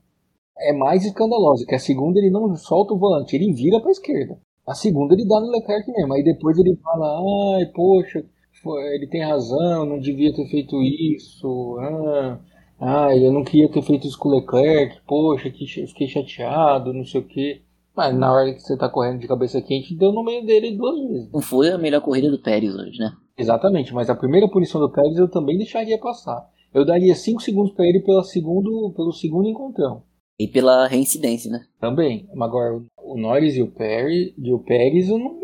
[0.58, 3.92] é mais escandalosa, que a segunda ele não solta o volante, ele vira para a
[3.92, 4.40] esquerda.
[4.66, 6.14] A segunda ele dá no Leclerc mesmo.
[6.14, 8.24] Aí depois ele fala, ai, poxa,
[8.94, 11.78] ele tem razão, não devia ter feito isso.
[11.80, 12.40] Ah,
[12.80, 17.06] ah, eu não queria ter feito isso com o Leclerc, poxa, que fiquei chateado, não
[17.06, 17.62] sei o que.
[17.96, 21.00] Mas na hora que você tá correndo de cabeça quente, deu no meio dele duas
[21.08, 21.32] vezes.
[21.32, 23.14] Não foi a melhor corrida do Pérez hoje, né?
[23.38, 26.50] Exatamente, mas a primeira punição do Pérez eu também deixaria passar.
[26.74, 30.04] Eu daria 5 segundos para ele pela segundo, pelo segundo encontrão.
[30.40, 31.66] E pela reincidência, né?
[31.80, 32.28] Também.
[32.34, 35.40] Mas Agora, o Norris e o Pérez, e o Pérez eu não,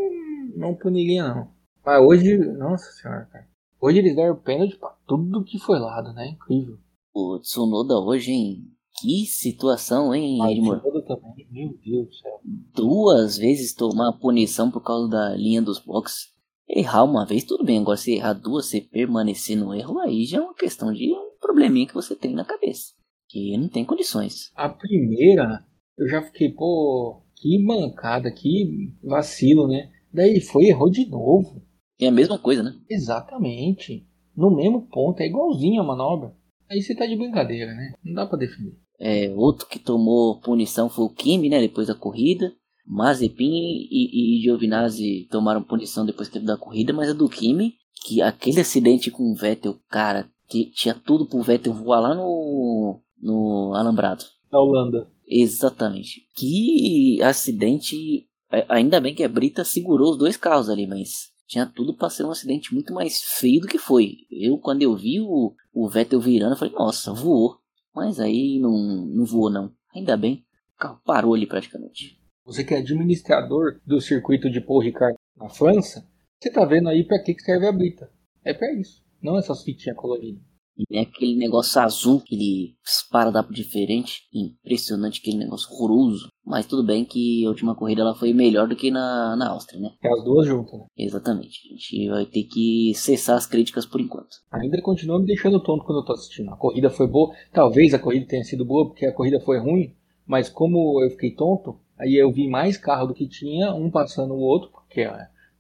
[0.56, 1.48] não puniria, não.
[1.86, 3.48] Mas hoje, nossa senhora, cara.
[3.80, 6.30] Hoje eles deram pênalti pra tudo que foi lado, né?
[6.30, 6.78] Incrível.
[7.14, 8.64] O Tsunoda hoje, hein?
[9.02, 10.38] Que situação, hein?
[10.38, 12.40] Tsunoda também, meu Deus do céu.
[12.76, 16.28] Duas vezes tomar punição por causa da linha dos boxes.
[16.68, 17.80] Errar uma vez, tudo bem.
[17.80, 21.32] Agora, se errar duas, você permanecer no erro, aí já é uma questão de um
[21.42, 22.94] probleminha que você tem na cabeça.
[23.28, 24.52] Que não tem condições.
[24.56, 25.66] A primeira,
[25.98, 29.90] eu já fiquei, pô, que mancada, que vacilo, né?
[30.14, 31.62] Daí ele foi e errou de novo.
[32.00, 32.74] É a mesma coisa, né?
[32.90, 34.08] Exatamente.
[34.36, 36.36] No mesmo ponto, é igualzinho a manobra.
[36.70, 37.94] Aí você tá de brincadeira, né?
[38.04, 38.78] Não dá pra defender.
[39.00, 41.60] É, outro que tomou punição foi o Kimi, né?
[41.60, 42.54] Depois da corrida.
[42.86, 48.20] Mazepin e, e Giovinazzi tomaram punição depois que da corrida, mas a do Kimi, que
[48.20, 53.74] aquele acidente com o Vettel, cara, que tinha tudo pro Vettel voar lá no, no
[53.76, 54.26] alambrado.
[54.52, 55.08] Na Holanda.
[55.28, 56.28] Exatamente.
[56.36, 58.28] Que acidente.
[58.68, 62.24] Ainda bem que a Brita segurou os dois carros ali, mas tinha tudo pra ser
[62.26, 64.20] um acidente muito mais feio do que foi.
[64.30, 67.58] Eu, quando eu vi o, o Vettel virando, falei, nossa, voou.
[67.94, 69.74] Mas aí não, não voou, não.
[69.94, 70.46] Ainda bem.
[70.76, 72.22] O carro parou ali praticamente.
[72.46, 76.08] Você que é administrador do circuito de Paul Ricard na França,
[76.40, 78.12] você tá vendo aí pra que serve a brita.
[78.46, 79.04] É pra isso.
[79.20, 80.44] Não essas fitinhas coloridas.
[80.80, 84.22] E tem aquele negócio azul, aquele esparadrapo diferente.
[84.34, 86.30] Impressionante, aquele negócio horroroso.
[86.46, 89.82] Mas tudo bem que a última corrida ela foi melhor do que na, na Áustria,
[89.82, 89.92] né?
[90.02, 90.86] É as duas juntas, né?
[90.98, 91.60] Exatamente.
[91.68, 94.38] A gente vai ter que cessar as críticas por enquanto.
[94.50, 96.50] Ainda continua me deixando tonto quando eu tô assistindo.
[96.50, 97.36] A corrida foi boa.
[97.52, 99.94] Talvez a corrida tenha sido boa porque a corrida foi ruim.
[100.26, 104.34] Mas como eu fiquei tonto, aí eu vi mais carro do que tinha, um passando
[104.34, 105.06] o outro, porque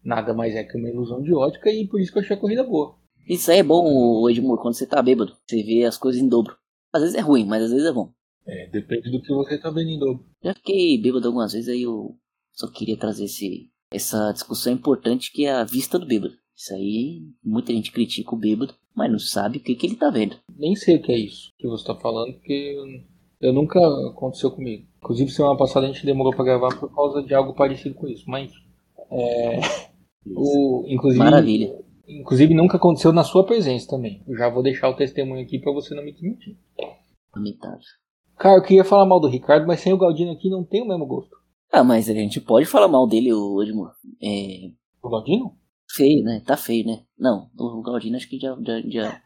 [0.03, 2.39] nada mais é que uma ilusão de ótica, e por isso que eu achei a
[2.39, 2.95] corrida boa.
[3.29, 5.37] Isso aí é bom, Edmur, quando você tá bêbado.
[5.45, 6.57] Você vê as coisas em dobro.
[6.91, 8.11] Às vezes é ruim, mas às vezes é bom.
[8.47, 10.25] É, depende do que você tá vendo em dobro.
[10.43, 12.17] Já fiquei bêbado algumas vezes, aí eu
[12.51, 16.33] só queria trazer esse, essa discussão importante que é a vista do bêbado.
[16.55, 20.09] Isso aí, muita gente critica o bêbado, mas não sabe o que, que ele tá
[20.09, 20.37] vendo.
[20.57, 22.75] Nem sei o que é isso que você tá falando, porque
[23.39, 24.87] eu, nunca aconteceu comigo.
[24.97, 28.25] Inclusive, semana passada a gente demorou pra gravar por causa de algo parecido com isso.
[28.27, 28.51] Mas,
[29.11, 29.59] é,
[30.25, 31.88] o, inclusive, Maravilha.
[32.09, 34.23] Inclusive, nunca aconteceu na sua presença também.
[34.27, 36.57] Eu já vou deixar o testemunho aqui pra você não me mentir.
[37.35, 37.79] Lamentável.
[38.37, 40.87] Cara, eu queria falar mal do Ricardo, mas sem o Galdino aqui não tem o
[40.87, 41.35] mesmo gosto.
[41.71, 43.91] Ah, mas a gente pode falar mal dele, o Edmur.
[44.21, 44.71] É.
[45.03, 45.55] O Galdino?
[45.91, 46.41] Feio, né?
[46.45, 47.03] Tá feio, né?
[47.17, 49.21] Não, o Galdino acho que já, já, já,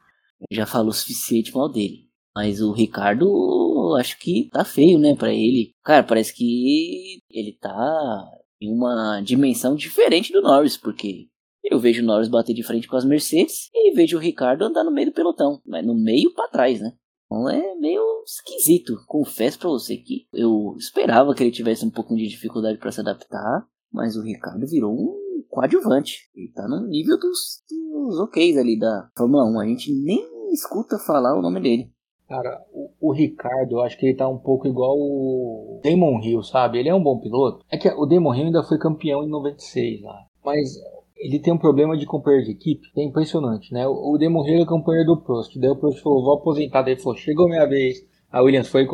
[0.51, 2.09] já falou o suficiente mal dele.
[2.35, 5.71] Mas o Ricardo, acho que tá feio, né, pra ele.
[5.83, 8.25] Cara, parece que ele tá
[8.59, 11.27] em uma dimensão diferente do Norris, porque
[11.63, 14.83] eu vejo o Norris bater de frente com as Mercedes e vejo o Ricardo andar
[14.83, 16.93] no meio do pelotão, mas no meio pra trás, né?
[17.25, 18.93] Então é meio esquisito.
[19.07, 23.01] Confesso pra você que eu esperava que ele tivesse um pouquinho de dificuldade pra se
[23.01, 26.29] adaptar, mas o Ricardo virou um coadjuvante.
[26.35, 29.59] Ele tá no nível dos, dos OKs ali da Fórmula 1.
[29.59, 31.91] A gente nem escuta falar o nome dele.
[32.27, 36.41] Cara, o, o Ricardo, eu acho que ele tá um pouco igual o Damon Hill,
[36.43, 36.79] sabe?
[36.79, 37.65] Ele é um bom piloto.
[37.69, 40.25] É que o Damon Hill ainda foi campeão em 96 lá.
[40.43, 40.75] Mas
[41.23, 43.87] ele tem um problema de companheiro de equipe, é impressionante, né?
[43.87, 47.17] O Demorreiro é companheiro do Prost, daí o Prost falou, vou aposentar, daí ele falou,
[47.17, 48.05] chegou minha vez.
[48.29, 48.87] A Williams foi e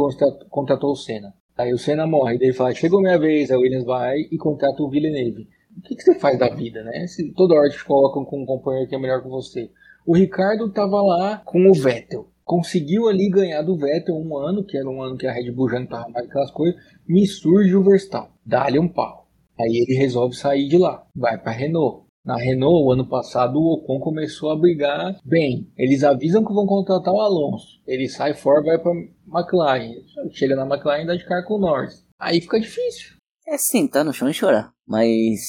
[0.50, 1.34] contratou o Senna.
[1.58, 4.84] Aí o Senna morre, daí ele fala, chegou minha vez, a Williams vai e contrata
[4.84, 5.48] o Villeneuve.
[5.76, 7.08] O que, que você faz da vida, né?
[7.08, 9.72] Se toda hora te colocam com um companheiro que é melhor que você.
[10.06, 12.28] O Ricardo tava lá com o Vettel.
[12.44, 15.70] Conseguiu ali ganhar do Vettel um ano, que era um ano que a Red Bull
[15.70, 16.80] já não tava mais aquelas coisas.
[17.08, 18.32] Me surge o Verstappen.
[18.46, 19.28] Dá-lhe um pau.
[19.60, 21.06] Aí ele resolve sair de lá.
[21.16, 22.09] Vai pra Renault.
[22.30, 25.68] Na Renault, o ano passado, o Ocon começou a brigar bem.
[25.76, 27.82] Eles avisam que vão contratar o Alonso.
[27.88, 28.92] Ele sai fora, vai para
[29.28, 29.96] McLaren.
[30.30, 32.06] Chega na McLaren e dá de cara com o Norris.
[32.20, 33.16] Aí fica difícil.
[33.48, 34.72] É sentar no chão e chorar.
[34.88, 35.40] Mas,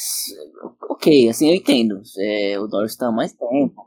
[0.88, 2.00] ok, assim, eu entendo.
[2.18, 3.86] É, o Norris tá mais tempo.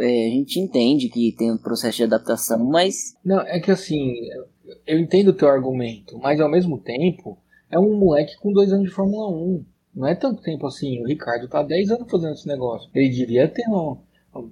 [0.00, 3.14] É, a gente entende que tem um processo de adaptação, mas.
[3.24, 4.16] Não, é que assim,
[4.86, 7.38] eu entendo o teu argumento, mas ao mesmo tempo,
[7.70, 9.64] é um moleque com dois anos de Fórmula 1.
[9.94, 11.00] Não é tanto tempo assim.
[11.02, 12.90] O Ricardo tá 10 anos fazendo esse negócio.
[12.94, 13.98] Ele devia ter, uma,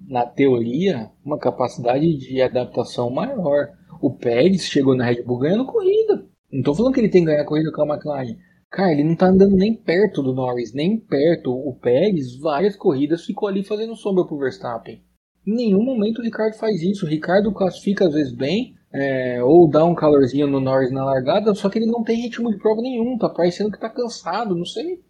[0.07, 3.68] na teoria, uma capacidade de adaptação maior.
[4.00, 6.24] O Pérez chegou na Red Bull ganhando corrida.
[6.52, 8.37] Não tô falando que ele tem que ganhar corrida com a McLaren.
[8.70, 11.52] Cara, ele não tá andando nem perto do Norris, nem perto.
[11.52, 15.02] O Pérez, várias corridas, ficou ali fazendo sombra pro Verstappen.
[15.46, 17.05] Em nenhum momento o Ricardo faz isso.
[17.05, 21.55] O Ricardo classifica às vezes bem, é, ou dá um calorzinho no Norris na largada,
[21.55, 23.18] só que ele não tem ritmo de prova nenhum.
[23.18, 25.00] Tá parecendo que tá cansado, não sei.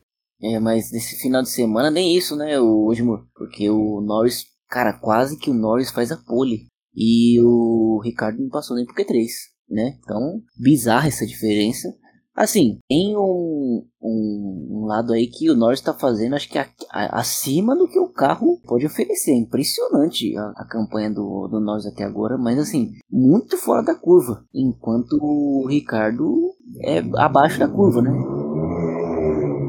[0.42, 3.26] É, mas nesse final de semana nem isso, né, o Osmur?
[3.34, 6.66] Porque o Norris, cara, quase que o Norris faz a pole.
[6.94, 9.26] E o Ricardo não passou nem por Q3,
[9.70, 9.96] né?
[10.02, 11.88] Então, bizarra essa diferença.
[12.34, 16.66] Assim, tem um, um, um, lado aí que o Norris está fazendo, acho que a,
[16.90, 19.34] a, acima do que o carro pode oferecer.
[19.34, 24.44] Impressionante a, a, campanha do, do Norris até agora, mas assim, muito fora da curva.
[24.52, 28.10] Enquanto o Ricardo é abaixo da curva, né?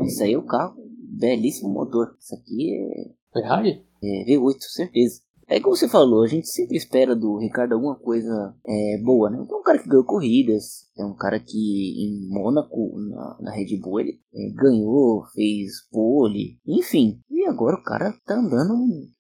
[0.06, 0.76] Isso aí é o carro,
[1.18, 2.16] belíssimo motor.
[2.20, 3.12] Isso aqui é.
[3.34, 3.86] Ferrari?
[4.04, 5.22] É V8, certeza.
[5.48, 9.38] É como você falou, a gente sempre espera do Ricardo alguma coisa é, boa, né?
[9.38, 13.78] É um cara que ganhou corridas, é um cara que em Mônaco, na, na Red
[13.78, 17.20] Bull, ele é, ganhou, fez pole, enfim.
[17.30, 18.74] E agora o cara tá andando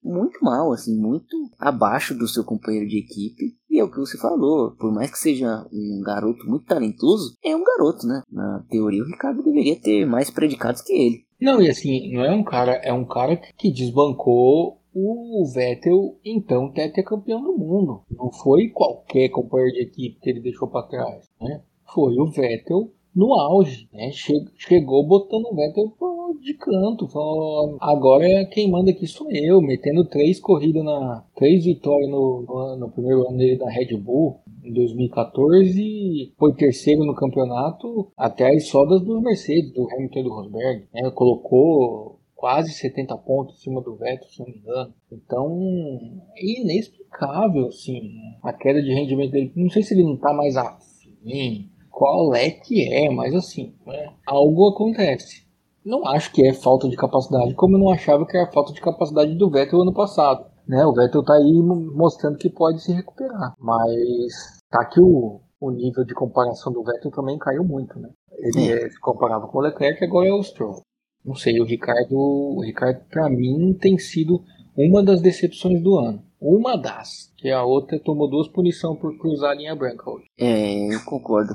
[0.03, 3.55] muito mal, assim, muito abaixo do seu companheiro de equipe.
[3.69, 7.55] E é o que você falou, por mais que seja um garoto muito talentoso, é
[7.55, 8.21] um garoto, né?
[8.31, 11.25] Na teoria, o Ricardo deveria ter mais predicados que ele.
[11.41, 16.71] Não, e assim, não é um cara, é um cara que desbancou o Vettel, então,
[17.05, 18.01] campeão do mundo.
[18.11, 21.29] Não foi qualquer companheiro de equipe que ele deixou para trás.
[21.41, 21.61] Né?
[21.93, 23.87] Foi o Vettel no auge.
[23.91, 24.11] Né?
[24.11, 25.93] Chegou botando o Vettel
[26.41, 27.07] de canto.
[27.07, 29.61] Falou, agora quem manda aqui sou eu.
[29.61, 34.41] Metendo três corridas, na três vitórias no, no, no primeiro ano dele da Red Bull.
[34.63, 40.33] Em 2014, foi terceiro no campeonato, até as sodas dos Mercedes, do Hamilton e do
[40.33, 40.87] Rosberg.
[40.93, 41.11] Né?
[41.11, 44.93] Colocou quase 70 pontos em cima do Vettel, se não me engano.
[45.09, 48.11] Então, é inexplicável, assim,
[48.43, 49.53] a queda de rendimento dele.
[49.55, 54.11] Não sei se ele não tá mais afim, qual é que é, mas assim, né,
[54.27, 55.47] algo acontece.
[55.85, 58.81] Não acho que é falta de capacidade, como eu não achava que era falta de
[58.81, 60.45] capacidade do Vettel ano passado.
[60.67, 61.61] Né, o Vettel tá aí
[61.95, 67.09] mostrando que pode se recuperar, mas tá que o, o nível de comparação do Vettel
[67.09, 68.09] também caiu muito, né?
[68.33, 70.81] Ele é, se comparava com o Leclerc, agora é o Stroll.
[71.25, 74.43] Não sei, o Ricardo, o Ricardo para mim tem sido
[74.75, 76.23] uma das decepções do ano.
[76.39, 80.25] Uma das, que a outra tomou duas punições por cruzar a linha branca hoje.
[80.37, 81.53] É, eu concordo.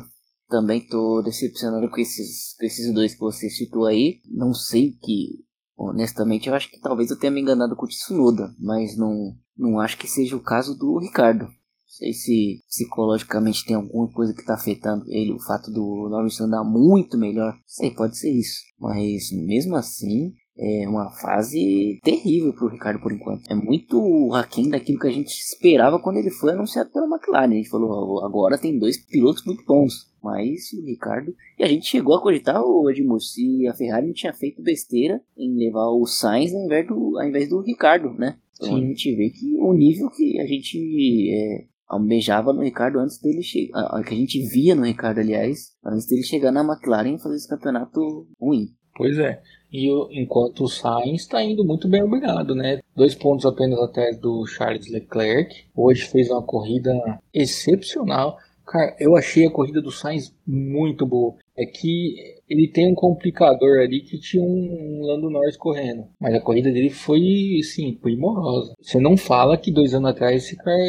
[0.48, 4.20] Também tô decepcionado com esses, com esses dois que você citou aí.
[4.30, 5.44] Não sei que,
[5.76, 9.78] honestamente, eu acho que talvez eu tenha me enganado com o Tsunoda, mas não, não
[9.78, 11.46] acho que seja o caso do Ricardo
[11.98, 16.64] sei se psicologicamente tem alguma coisa que está afetando ele, o fato do Norris andar
[16.64, 17.54] muito melhor.
[17.66, 18.60] Sei, pode ser isso.
[18.78, 23.50] Mas mesmo assim, é uma fase terrível para o Ricardo por enquanto.
[23.50, 27.52] É muito aquém daquilo que a gente esperava quando ele foi anunciado pela McLaren.
[27.52, 30.08] A gente falou, agora tem dois pilotos muito bons.
[30.22, 31.32] Mas o Ricardo.
[31.58, 35.20] E a gente chegou a cogitar o Edmur se a Ferrari não tinha feito besteira
[35.36, 38.36] em levar o Sainz ao invés do, ao invés do Ricardo, né?
[38.56, 38.84] Então Sim.
[38.84, 43.42] a gente vê que o nível que a gente é, almejava no Ricardo antes dele
[43.42, 44.02] chegar.
[44.04, 47.48] Que a gente via no Ricardo, aliás, antes dele chegar na McLaren e fazer esse
[47.48, 48.68] campeonato ruim.
[48.94, 49.40] Pois é.
[49.72, 52.80] E o, enquanto o Sainz está indo muito bem obrigado, né?
[52.96, 55.54] Dois pontos apenas atrás do Charles Leclerc.
[55.74, 56.92] Hoje fez uma corrida
[57.32, 58.36] excepcional.
[58.66, 61.36] Cara, eu achei a corrida do Sainz muito boa.
[61.56, 62.16] É que
[62.48, 66.06] ele tem um complicador ali que tinha um Lando Norris correndo.
[66.20, 68.74] Mas a corrida dele foi, sim, primorosa.
[68.80, 70.82] Você não fala que dois anos atrás esse cara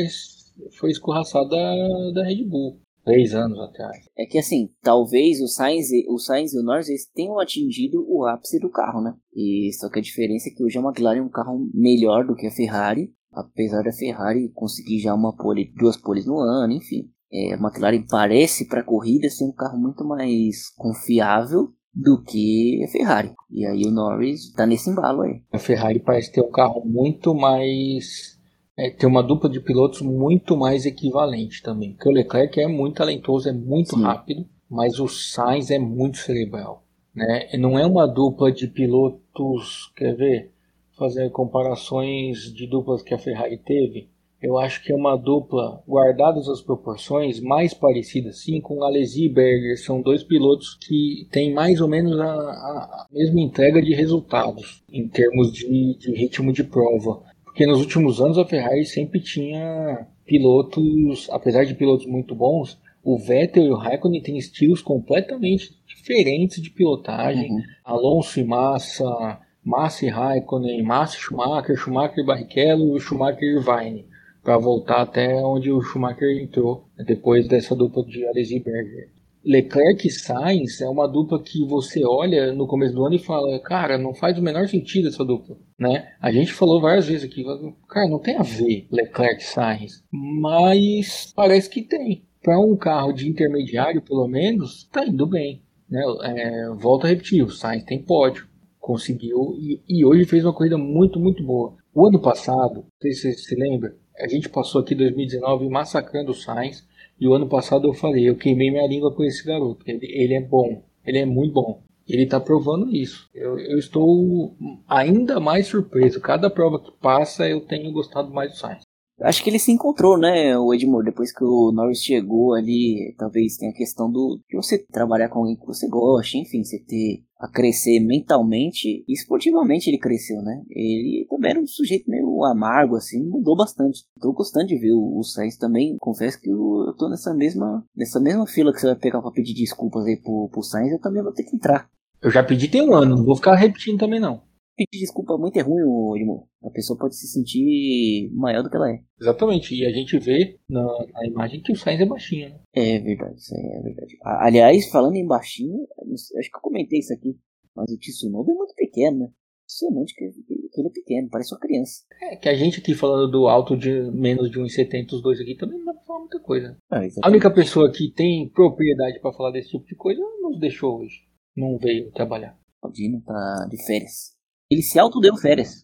[0.78, 2.80] foi escorraçado da, da Red Bull.
[3.04, 3.98] três anos atrás.
[4.18, 8.06] É que assim, talvez o Sainz, e- o Sainz e o Norris eles tenham atingido
[8.08, 9.16] o ápice do carro, né?
[9.36, 12.36] E só que a diferença é que hoje a McLaren é um carro melhor do
[12.36, 17.10] que a Ferrari, apesar da Ferrari conseguir já uma pole, duas poles no ano, enfim.
[17.32, 22.92] É, a McLaren parece para corrida ser um carro muito mais confiável do que a
[22.92, 23.32] Ferrari.
[23.52, 25.42] E aí o Norris tá nesse embalo aí.
[25.52, 28.39] A Ferrari parece ter um carro muito mais.
[28.82, 31.92] É, ter uma dupla de pilotos muito mais equivalente também.
[31.94, 34.04] Porque o Leclerc é muito talentoso, é muito Sim.
[34.04, 36.84] rápido, mas o Sainz é muito cerebral.
[37.14, 37.50] Né?
[37.58, 39.92] Não é uma dupla de pilotos.
[39.98, 40.52] Quer ver?
[40.98, 44.08] Fazer comparações de duplas que a Ferrari teve.
[44.42, 49.30] Eu acho que é uma dupla, guardadas as proporções, mais parecida sim com Alesi e
[49.30, 49.78] Berger.
[49.78, 54.82] São dois pilotos que têm mais ou menos a, a- a mesma entrega de resultados
[54.90, 57.22] em termos de, de ritmo de prova.
[57.50, 63.18] Porque nos últimos anos a Ferrari sempre tinha pilotos, apesar de pilotos muito bons, o
[63.18, 67.52] Vettel e o Raikkonen têm estilos completamente diferentes de pilotagem.
[67.52, 67.64] Uhum.
[67.84, 73.56] Alonso e Massa, Massa e Raikkonen, Massa e Schumacher, Schumacher e Barrichello e Schumacher e
[73.56, 74.06] Irvine,
[74.44, 79.10] para voltar até onde o Schumacher entrou depois dessa dupla de Alesi e Berger.
[79.44, 83.60] Leclerc e Sainz é uma dupla que você olha no começo do ano e fala,
[83.60, 86.14] cara, não faz o menor sentido essa dupla, né?
[86.22, 87.44] A gente falou várias vezes aqui,
[87.88, 92.24] cara, não tem a ver Leclerc e Sainz, mas parece que tem.
[92.42, 95.62] Para um carro de intermediário, pelo menos, tá indo bem.
[95.90, 96.02] Né?
[96.24, 98.48] É, volto a repetir, o Sainz tem pódio,
[98.80, 101.76] conseguiu e, e hoje fez uma corrida muito, muito boa.
[101.94, 106.32] O ano passado, não sei se você se lembra, a gente passou aqui 2019 massacrando
[106.32, 106.86] o Sainz
[107.20, 110.34] e o ano passado eu falei, eu queimei minha língua com esse garoto, ele, ele
[110.34, 111.84] é bom, ele é muito bom.
[112.08, 113.30] Ele está provando isso.
[113.36, 114.56] Eu, eu estou
[114.88, 116.20] ainda mais surpreso.
[116.20, 118.82] Cada prova que passa, eu tenho gostado mais do Sainz.
[119.22, 123.58] Acho que ele se encontrou, né, o Edmur, depois que o Norris chegou ali, talvez
[123.58, 127.22] tenha a questão do de você trabalhar com alguém que você gosta, enfim, você ter
[127.40, 130.62] a crescer mentalmente e esportivamente ele cresceu, né?
[130.70, 134.04] Ele também era um sujeito meio amargo, assim, mudou bastante.
[134.20, 138.20] Tô gostando de ver o, Sainz também, confesso que eu, eu tô nessa mesma, nessa
[138.20, 141.24] mesma fila que você vai pegar pra pedir desculpas aí pro, pro Sainz, eu também
[141.24, 141.90] vou ter que entrar.
[142.22, 144.42] Eu já pedi tem um ano, não vou ficar repetindo também não.
[144.80, 146.48] Pedir desculpa muito é ruim, Edmur.
[146.64, 149.00] A pessoa pode se sentir maior do que ela é.
[149.20, 149.76] Exatamente.
[149.76, 152.60] E a gente vê na, na imagem que o Sainz é baixinho, né?
[152.74, 154.18] É verdade, isso aí é verdade.
[154.24, 157.38] Aliás, falando em baixinho, acho que eu comentei isso aqui,
[157.76, 159.28] mas o Tsunoda é muito pequeno, né?
[159.66, 160.32] Impressionante que,
[160.72, 162.06] que ele é pequeno, parece uma criança.
[162.32, 165.56] É que a gente aqui falando do alto de menos de 1,70, os dois aqui
[165.58, 166.78] também não dá pra falar muita coisa.
[166.90, 171.02] Ah, A única pessoa que tem propriedade pra falar desse tipo de coisa nos deixou
[171.02, 171.28] hoje.
[171.56, 172.58] Não veio trabalhar.
[172.82, 174.39] O Dino tá de férias.
[174.70, 175.84] Ele se autodeu férias.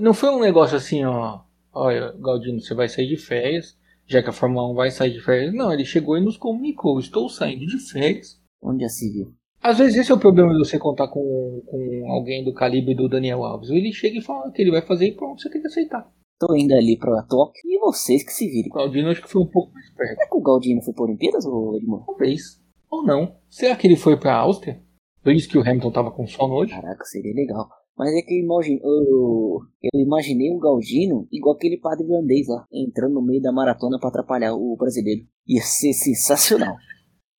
[0.00, 1.40] Não foi um negócio assim, ó.
[1.72, 3.76] Olha, Galdino, você vai sair de férias,
[4.06, 5.54] já que a Fórmula 1 vai sair de férias.
[5.54, 6.98] Não, ele chegou e nos comunicou.
[6.98, 8.40] Estou saindo de férias.
[8.60, 9.32] Onde já se viu?
[9.62, 13.08] Às vezes esse é o problema de você contar com, com alguém do calibre do
[13.08, 13.70] Daniel Alves.
[13.70, 16.08] Ele chega e fala que ele vai fazer e pronto, você tem que aceitar.
[16.40, 18.70] Tô indo ali pra Tóquio e vocês que se virem.
[18.70, 20.14] O Galdino acho que foi um pouco mais perto.
[20.14, 22.04] Será que o Galdino foi pra Olimpíadas, ou Edmur?
[22.06, 22.62] Talvez.
[22.88, 23.36] Ou não.
[23.48, 24.80] Será que ele foi pra Áustria?
[25.22, 26.72] Por isso que o Hamilton tava com sono hoje?
[26.72, 27.68] Caraca, seria legal.
[27.98, 29.60] Mas é que eu, imagine, eu,
[29.92, 34.08] eu imaginei o Galdino igual aquele padre irlandês lá, entrando no meio da maratona pra
[34.08, 35.22] atrapalhar o brasileiro.
[35.48, 36.76] Ia ser sensacional.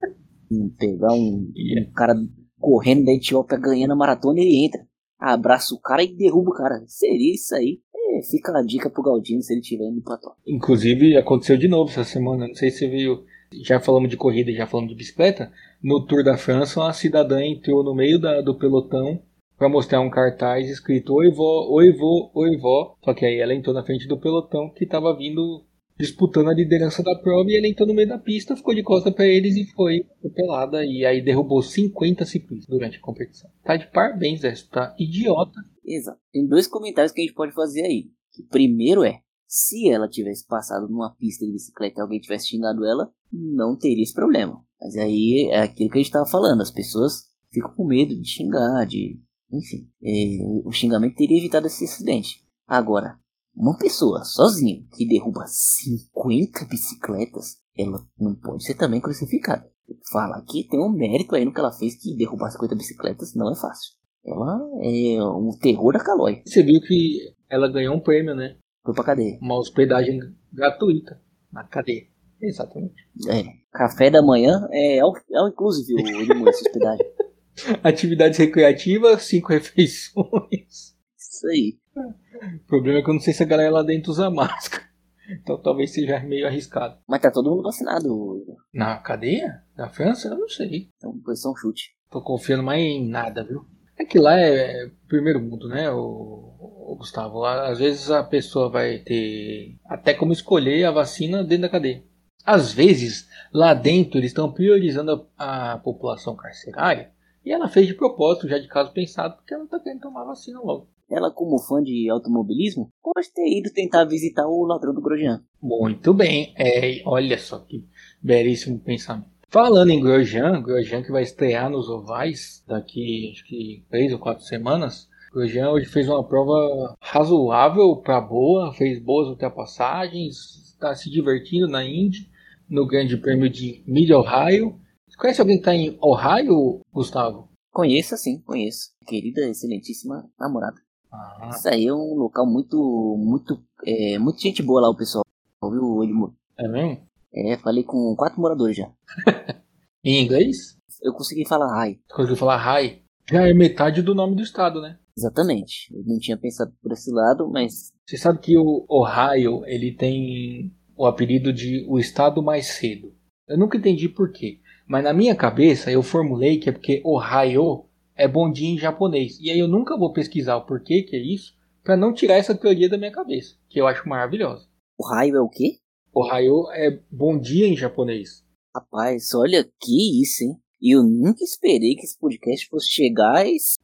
[0.79, 2.15] Pegar um, um cara
[2.59, 4.81] correndo da Etiópia ganhando a maratona e ele entra.
[5.19, 6.83] Abraça o cara e derruba o cara.
[6.87, 7.81] Seria isso aí.
[7.95, 10.37] É, fica a dica pro Galdino se ele tiver indo pra top.
[10.47, 12.49] Inclusive, aconteceu de novo essa semana.
[12.49, 13.25] Não sei se você viu.
[13.65, 15.51] Já falamos de corrida, já falamos de bicicleta.
[15.83, 19.23] No Tour da França, uma cidadã entrou no meio da- do pelotão
[19.59, 22.97] para mostrar um cartaz escrito Oi vó, oi vô, oi vó.
[23.05, 25.65] Só que aí ela entrou na frente do pelotão que estava vindo
[25.99, 29.11] disputando a liderança da prova e ela entrou no meio da pista, ficou de costa
[29.11, 30.85] para eles e foi atropelada.
[30.85, 33.51] E aí derrubou 50 ciclistas durante a competição.
[33.65, 35.61] Tá de parabéns, essa tá idiota.
[35.85, 36.21] Exato.
[36.33, 38.11] Tem dois comentários que a gente pode fazer aí.
[38.33, 42.85] Que primeiro é, se ela tivesse passado numa pista de bicicleta e alguém tivesse xingado
[42.85, 44.63] ela, não teria esse problema.
[44.81, 48.29] Mas aí é aquilo que a gente tava falando, as pessoas ficam com medo de
[48.29, 49.19] xingar, de.
[49.51, 52.45] Enfim, é, o xingamento teria evitado esse acidente.
[52.67, 53.19] Agora,
[53.55, 59.69] uma pessoa sozinha que derruba 50 bicicletas, ela não pode ser também crucificada.
[60.13, 63.51] Falar que tem um mérito aí no que ela fez, que derrubar 50 bicicletas não
[63.51, 63.95] é fácil.
[64.25, 66.43] Ela é um terror da Calói.
[66.45, 68.57] Você viu que ela ganhou um prêmio, né?
[68.85, 69.39] Foi pra cadeia.
[69.41, 70.21] Uma hospedagem
[70.53, 71.21] gratuita
[71.51, 72.07] na cadeia.
[72.41, 72.95] Exatamente.
[73.29, 73.45] É.
[73.73, 77.07] Café da manhã é all, all inclusive o Edmundo, essa hospedagem.
[77.83, 80.97] Atividades recreativas, cinco refeições.
[81.17, 81.79] Isso aí.
[81.97, 84.85] O problema é que eu não sei se a galera lá dentro usa máscara.
[85.31, 86.99] Então talvez seja meio arriscado.
[87.07, 88.43] Mas tá todo mundo vacinado.
[88.73, 89.63] Na cadeia?
[89.77, 90.29] Da França?
[90.29, 90.89] Eu não sei.
[90.97, 91.95] Então foi só um chute.
[92.11, 93.67] Tô confiando mais em nada, viu?
[93.99, 97.45] É que lá é primeiro mundo, né, o, o Gustavo?
[97.45, 102.05] Às vezes a pessoa vai ter até como escolher a vacina dentro da cadeia.
[102.47, 107.11] Às vezes, lá dentro, eles estão priorizando a, a população carcerária
[107.49, 110.61] e ela fez de propósito, já de caso pensado, porque ela tá querendo tomar vacina
[110.61, 110.87] logo.
[111.11, 115.43] Ela, como fã de automobilismo, pode ter ido tentar visitar o ladrão do Grosjean.
[115.63, 117.87] Muito bem, é, olha só que
[118.23, 119.31] belíssimo pensamento.
[119.49, 124.45] Falando em Grosjean, Grosjean que vai estrear nos ovais daqui acho que três ou quatro
[124.45, 125.09] semanas.
[125.33, 130.37] Grosjean hoje fez uma prova razoável para boa, fez boas ultrapassagens,
[130.75, 132.29] está se divertindo na Indy,
[132.69, 134.79] no Grande Prêmio de Mid Ohio.
[135.19, 137.49] Conhece alguém que está em Ohio, Gustavo?
[137.73, 138.91] Conheço, sim, conheço.
[139.07, 140.77] Querida, excelentíssima namorada.
[141.13, 142.77] Ah, Isso aí é um local muito,
[143.19, 145.25] muito, é, muito gente boa lá, o pessoal.
[145.63, 146.37] Viu, Edmundo?
[146.57, 147.03] é mesmo?
[147.35, 148.91] É, falei com quatro moradores já.
[150.05, 150.79] Em inglês?
[151.03, 152.01] Eu consegui falar hi.
[152.09, 153.03] Conseguiu falar hi.
[153.31, 154.99] Já é metade do nome do estado, né?
[155.17, 155.93] Exatamente.
[155.93, 160.73] Eu não tinha pensado por esse lado, mas Você sabe que o Ohio ele tem
[160.97, 163.13] o apelido de o estado mais cedo.
[163.49, 167.85] Eu nunca entendi por quê, mas na minha cabeça eu formulei que é porque Ohio
[168.17, 169.39] é bom dia em japonês.
[169.39, 172.55] E aí eu nunca vou pesquisar o porquê que é isso para não tirar essa
[172.55, 174.67] teoria da minha cabeça, que eu acho maravilhosa.
[174.99, 175.79] o raio é o quê?
[176.13, 178.43] Ohio é bom dia em japonês.
[178.75, 180.57] Rapaz, olha que isso, hein?
[180.81, 183.79] E eu nunca esperei que esse podcast fosse chegar a esse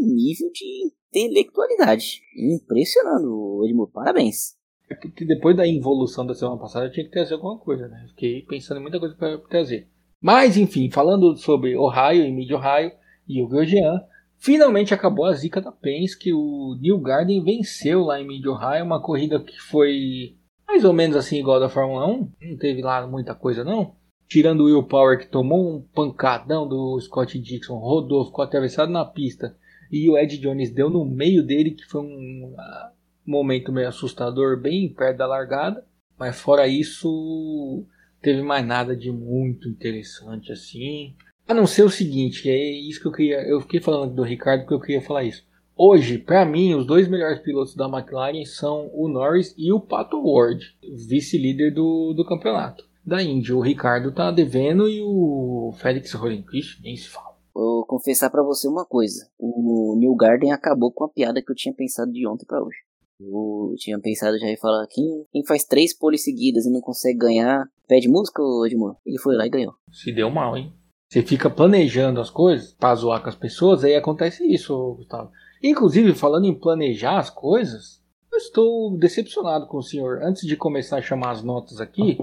[0.00, 2.20] nível de intelectualidade.
[2.36, 3.90] Impressionando, Edmundo.
[3.92, 4.56] Parabéns.
[4.90, 8.06] É porque depois da involução da semana passada eu tinha que trazer alguma coisa, né?
[8.08, 9.88] Fiquei pensando em muita coisa para trazer.
[10.20, 12.92] Mas enfim, falando sobre Ohio e Mid Ohio
[13.26, 14.02] e o Grosjean,
[14.36, 16.32] finalmente acabou a zica da Penske.
[16.32, 21.16] O New Garden venceu lá em Mid Ohio, uma corrida que foi mais ou menos
[21.16, 22.32] assim igual da Fórmula 1.
[22.42, 23.96] Não teve lá muita coisa não.
[24.28, 29.04] Tirando o Will Power que tomou um pancadão do Scott Dixon, rodou, ficou atravessado na
[29.04, 29.56] pista.
[29.90, 32.92] E o Ed Jones deu no meio dele, que foi um ah,
[33.26, 35.82] momento meio assustador, bem perto da largada.
[36.18, 37.86] Mas fora isso,
[38.20, 41.14] teve mais nada de muito interessante assim.
[41.46, 43.40] A não ser o seguinte, que é isso que eu queria.
[43.48, 45.46] Eu fiquei falando do Ricardo porque eu queria falar isso.
[45.76, 50.20] Hoje, para mim, os dois melhores pilotos da McLaren são o Norris e o Pato
[50.20, 53.52] Ward, vice-líder do, do campeonato da Indy.
[53.52, 57.28] O Ricardo tá devendo e o Félix Rosenquist nem se fala.
[57.54, 59.28] Vou confessar pra você uma coisa.
[59.38, 62.78] O New Garden acabou com a piada que eu tinha pensado de ontem pra hoje.
[63.20, 67.18] Eu tinha pensado já em falar quem, quem faz três poles seguidas e não consegue
[67.18, 68.96] ganhar, pede música, Edmur?
[69.04, 69.74] Ele foi lá e ganhou.
[69.90, 70.72] Se deu mal, hein?
[71.08, 75.30] Você fica planejando as coisas pra zoar com as pessoas, aí acontece isso, Gustavo.
[75.62, 80.22] Inclusive, falando em planejar as coisas, eu estou decepcionado com o senhor.
[80.22, 82.16] Antes de começar a chamar as notas aqui,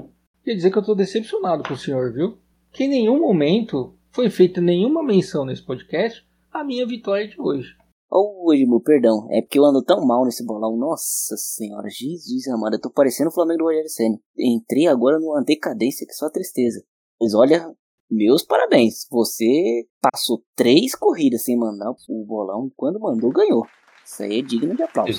[0.43, 2.38] queria dizer que eu estou decepcionado com o senhor, viu?
[2.72, 7.76] Que em nenhum momento foi feita nenhuma menção nesse podcast à minha vitória de hoje.
[8.18, 10.78] Ô Edmur, perdão, é porque eu ando tão mal nesse bolão.
[10.78, 14.18] Nossa senhora, Jesus amado, eu tô parecendo o Flamengo do Rogério Senna.
[14.39, 16.82] Entrei agora numa decadência que só tristeza.
[17.20, 17.70] Mas olha,
[18.09, 19.05] meus parabéns.
[19.11, 22.72] Você passou três corridas sem mandar o bolão.
[22.78, 23.68] Quando mandou, ganhou.
[24.05, 25.11] Isso aí é digno de aplauso.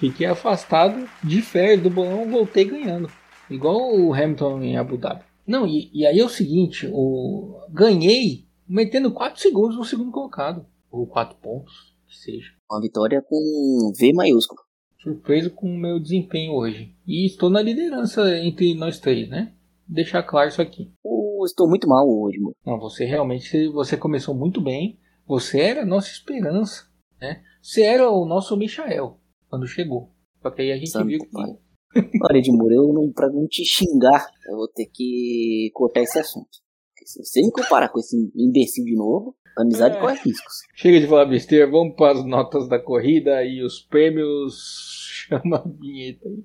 [0.00, 3.08] Fiquei afastado de férias do bolão, voltei ganhando.
[3.48, 5.22] Igual o Hamilton em Abu Dhabi.
[5.46, 10.66] Não, e, e aí é o seguinte, o, ganhei metendo 4 segundos no segundo colocado.
[10.90, 12.52] Ou 4 pontos, que seja.
[12.70, 14.60] Uma vitória com V maiúsculo.
[15.00, 16.94] Surpreso com o meu desempenho hoje.
[17.06, 19.54] E estou na liderança entre nós três, né?
[19.86, 20.92] Deixar claro isso aqui.
[21.04, 22.56] Eu estou muito mal hoje, mano.
[22.66, 24.98] Não, você realmente você começou muito bem.
[25.26, 26.88] Você era a nossa esperança,
[27.20, 27.42] né?
[27.62, 30.10] Você era o nosso Michael quando chegou.
[30.42, 31.56] Só que aí a gente Santo viu que pai.
[32.22, 36.48] Olha, Edmur, eu não, pra não te xingar, eu vou ter que cortar esse assunto.
[36.90, 40.00] Porque se você me comparar com esse imbecil de novo, amizade É.
[40.00, 40.54] corre riscos.
[40.74, 44.54] Chega de falar besteira, vamos para as notas da corrida e os prêmios.
[45.28, 46.44] Chama a vinheta aí.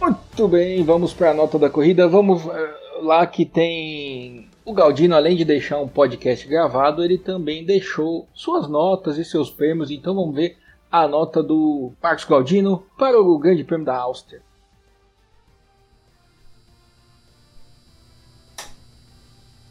[0.00, 2.06] Muito bem, vamos para a nota da corrida.
[2.06, 7.64] Vamos eh, lá que tem o Galdino, além de deixar um podcast gravado, ele também
[7.64, 9.90] deixou suas notas e seus prêmios.
[9.90, 10.56] Então vamos ver
[10.90, 14.40] a nota do Marcos Galdino para o Grande Prêmio da Áustria.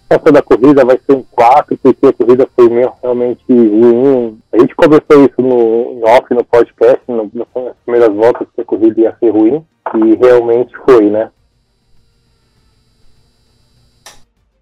[0.09, 4.39] Essa da corrida vai ser um 4, porque a corrida foi realmente ruim.
[4.53, 8.65] A gente conversou isso no, em off no podcast, no, nas primeiras voltas, que a
[8.65, 11.31] corrida ia ser ruim, e realmente foi, né?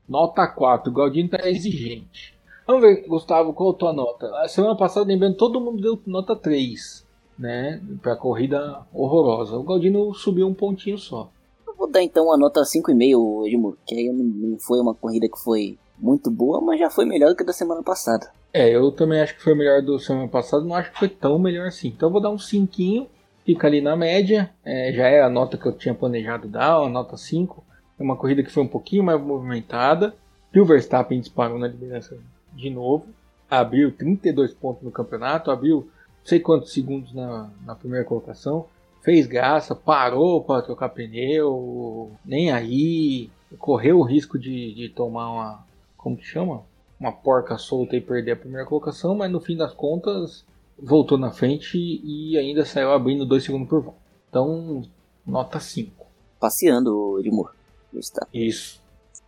[0.08, 0.92] Nota 4.
[0.92, 2.34] O Galdino tá exigente.
[2.66, 4.28] Vamos ver, Gustavo, qual a tua nota?
[4.38, 7.06] A semana passada, lembrando, todo mundo deu nota 3,
[7.38, 7.82] né?
[8.02, 9.58] Pra corrida horrorosa.
[9.58, 11.30] O Galdino subiu um pontinho só.
[11.68, 15.44] Eu vou dar então uma nota 5,5, Edmur, que aí não foi uma corrida que
[15.44, 18.32] foi muito boa, mas já foi melhor do que da semana passada.
[18.54, 21.38] É, eu também acho que foi melhor do semana passada, não acho que foi tão
[21.38, 21.90] melhor assim.
[21.90, 23.10] Então eu vou dar um 5,
[23.46, 26.90] fica ali na média, é, já é a nota que eu tinha planejado dar, uma
[26.90, 27.62] nota 5.
[28.00, 30.16] É uma corrida que foi um pouquinho mais movimentada.
[30.54, 32.18] E o Verstappen disparou na liderança
[32.56, 33.08] de novo.
[33.50, 35.90] Abriu 32 pontos no campeonato, abriu
[36.24, 38.66] não sei quantos segundos na, na primeira colocação.
[39.02, 43.30] Fez graça, parou para trocar pneu, nem aí.
[43.60, 45.66] Correu o risco de, de tomar uma.
[45.98, 46.64] Como que chama?
[47.00, 50.46] Uma porca solta e perder a primeira colocação, mas no fim das contas
[50.80, 54.00] voltou na frente e ainda saiu abrindo 2 segundos por volta.
[54.30, 54.84] Então,
[55.26, 56.06] nota 5.
[56.40, 57.54] Passeando, Edmur.
[58.34, 58.82] Isso.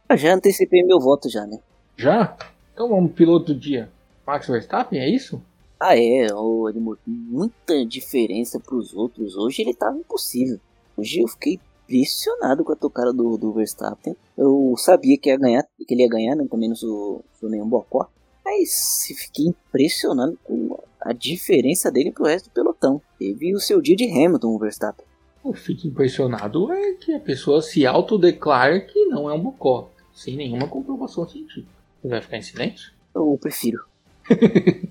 [0.10, 1.60] Eu já antecipei meu voto já, né?
[1.98, 2.36] Já?
[2.76, 3.90] Então vamos piloto do dia.
[4.28, 5.42] Max Verstappen, é isso?
[5.80, 9.38] Ah é, oh, Edmur, muita diferença pros outros.
[9.38, 10.60] Hoje ele tava impossível.
[10.98, 14.14] Hoje eu fiquei impressionado com a tocada do, do Verstappen.
[14.38, 16.46] Eu sabia que ia ganhar, que ele ia ganhar, né?
[16.52, 18.10] Também não sou, sou nenhum bocó.
[18.44, 23.02] Mas fiquei impressionado com a diferença dele pro resto do pelotão.
[23.18, 25.06] Teve o seu dia de Hamilton, o Verstappen
[25.46, 30.36] eu fico impressionado é que a pessoa se autodeclara que não é um bocó, sem
[30.36, 31.70] nenhuma comprovação científica.
[32.06, 32.92] Você vai ficar em silêncio?
[33.16, 33.84] Eu prefiro.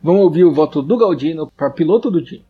[0.00, 2.40] Vamos ouvir o voto do Galdino para piloto do dia.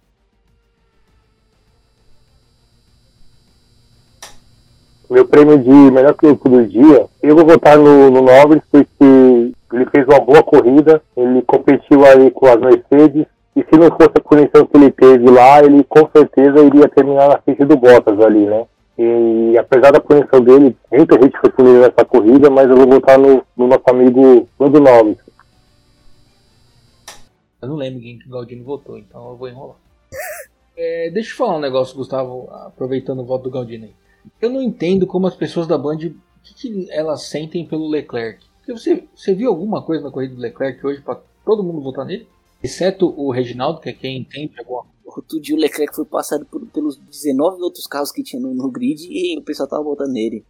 [5.08, 9.86] Meu prêmio de melhor piloto do dia, eu vou votar no, no Norris porque ele
[9.86, 13.24] fez uma boa corrida, ele competiu aí com as Mercedes,
[13.54, 17.28] e se não fosse a punição que ele teve lá, ele com certeza iria terminar
[17.30, 18.66] na frente do Bottas ali, né?
[18.98, 23.18] E apesar da punição dele, muita gente foi punida nessa corrida, mas eu vou votar
[23.18, 25.18] no, no nosso amigo Lando Norris.
[27.60, 29.76] Eu não lembro quem que o Galdino votou, então eu vou enrolar.
[30.78, 33.94] É, deixa eu falar um negócio, Gustavo, aproveitando o voto do Galdino aí.
[34.42, 38.44] Eu não entendo como as pessoas da Band, o que, que elas sentem pelo Leclerc.
[38.68, 42.28] Você, você viu alguma coisa na corrida do Leclerc hoje para todo mundo votar nele?
[42.62, 46.66] Exceto o Reginaldo, que é quem entende alguma Outro dia o Leclerc foi passado por,
[46.66, 50.44] pelos 19 outros carros que tinha no, no, grid e o pessoal tava votando nele.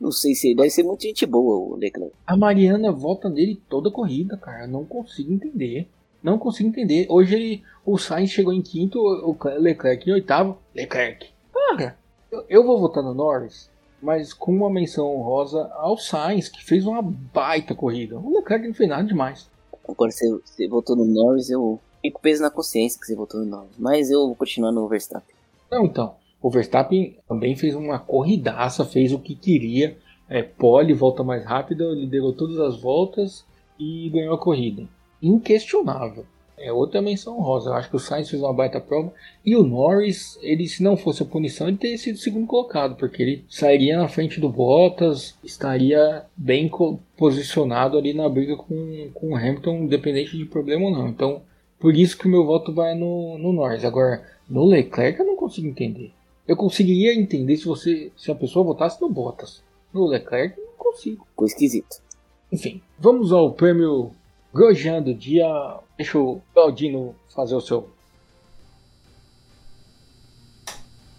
[0.00, 2.14] Não sei se deve ser muito gente boa o Leclerc.
[2.24, 4.64] A Mariana vota nele toda corrida, cara.
[4.64, 5.88] Eu não consigo entender.
[6.22, 7.06] Não consigo entender.
[7.10, 10.56] Hoje ele, o Sainz chegou em quinto, o Leclerc em oitavo.
[10.74, 11.28] Leclerc.
[11.52, 11.98] Cara,
[12.30, 13.68] eu, eu vou votar no Norris,
[14.00, 18.18] mas com uma menção honrosa ao Sainz, que fez uma baita corrida.
[18.18, 19.50] O Leclerc não fez nada demais.
[19.86, 23.46] Agora você, você votou no Norris, eu fico peso na consciência que você votou no
[23.46, 23.78] Norris.
[23.78, 25.34] Mas eu vou continuar no Verstappen.
[25.70, 26.14] Não, então.
[26.42, 29.96] O Verstappen também fez uma corridaça, fez o que queria.
[30.28, 33.44] É, pole, volta mais rápida, liderou todas as voltas
[33.78, 34.86] e ganhou a corrida.
[35.22, 36.26] Inquestionável.
[36.58, 37.70] É outra menção rosa.
[37.70, 39.10] Eu acho que o Sainz fez uma baita prova.
[39.44, 43.22] E o Norris, ele se não fosse a punição, ele teria sido segundo colocado, porque
[43.22, 46.70] ele sairia na frente do Bottas, estaria bem
[47.16, 51.08] posicionado ali na briga com, com o Hamilton, independente de problema ou não.
[51.08, 51.42] Então,
[51.84, 53.84] por isso que o meu voto vai no, no Norris.
[53.84, 56.14] Agora, no Leclerc eu não consigo entender.
[56.48, 59.62] Eu conseguiria entender se você se a pessoa votasse no Bottas.
[59.92, 61.26] No Leclerc eu não consigo.
[61.26, 61.96] Ficou esquisito.
[62.50, 64.12] Enfim, vamos ao prêmio
[64.54, 65.46] Grosjean do dia.
[65.98, 67.86] Deixa o Galdino fazer o seu.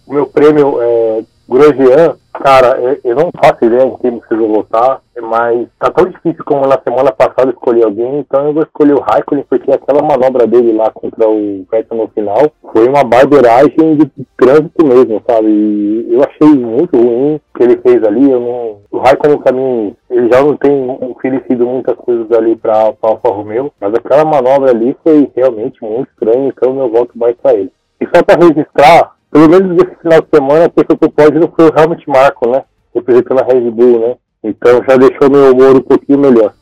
[0.07, 5.67] O meu prêmio é Grosjean, cara, eu não faço ideia em quem vão votar, mas
[5.79, 9.45] tá tão difícil como na semana passada escolher alguém, então eu vou escolher o Raikkonen,
[9.47, 14.85] porque aquela manobra dele lá contra o Vettel no final foi uma barbeiragem de trânsito
[14.85, 15.47] mesmo, sabe?
[15.47, 18.77] E eu achei muito ruim o que ele fez ali, eu não...
[18.91, 23.29] o Raikkonen pra mim, ele já não tem oferecido muitas coisas ali pra, pra Alfa
[23.29, 27.71] Romeo, mas aquela manobra ali foi realmente muito estranha, então meu voto vai pra ele.
[28.01, 31.51] E só para registrar, pelo menos nesse final de semana, a pessoa que pode não
[31.51, 32.63] foi o Helmut Marko, né?
[32.93, 34.15] Representando a Red Bull, né?
[34.41, 36.55] Então já deixou meu humor um pouquinho melhor.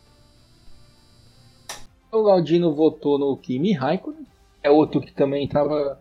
[2.11, 4.25] O Galdino votou no Kimi Raikkonen,
[4.63, 5.99] é outro que também estava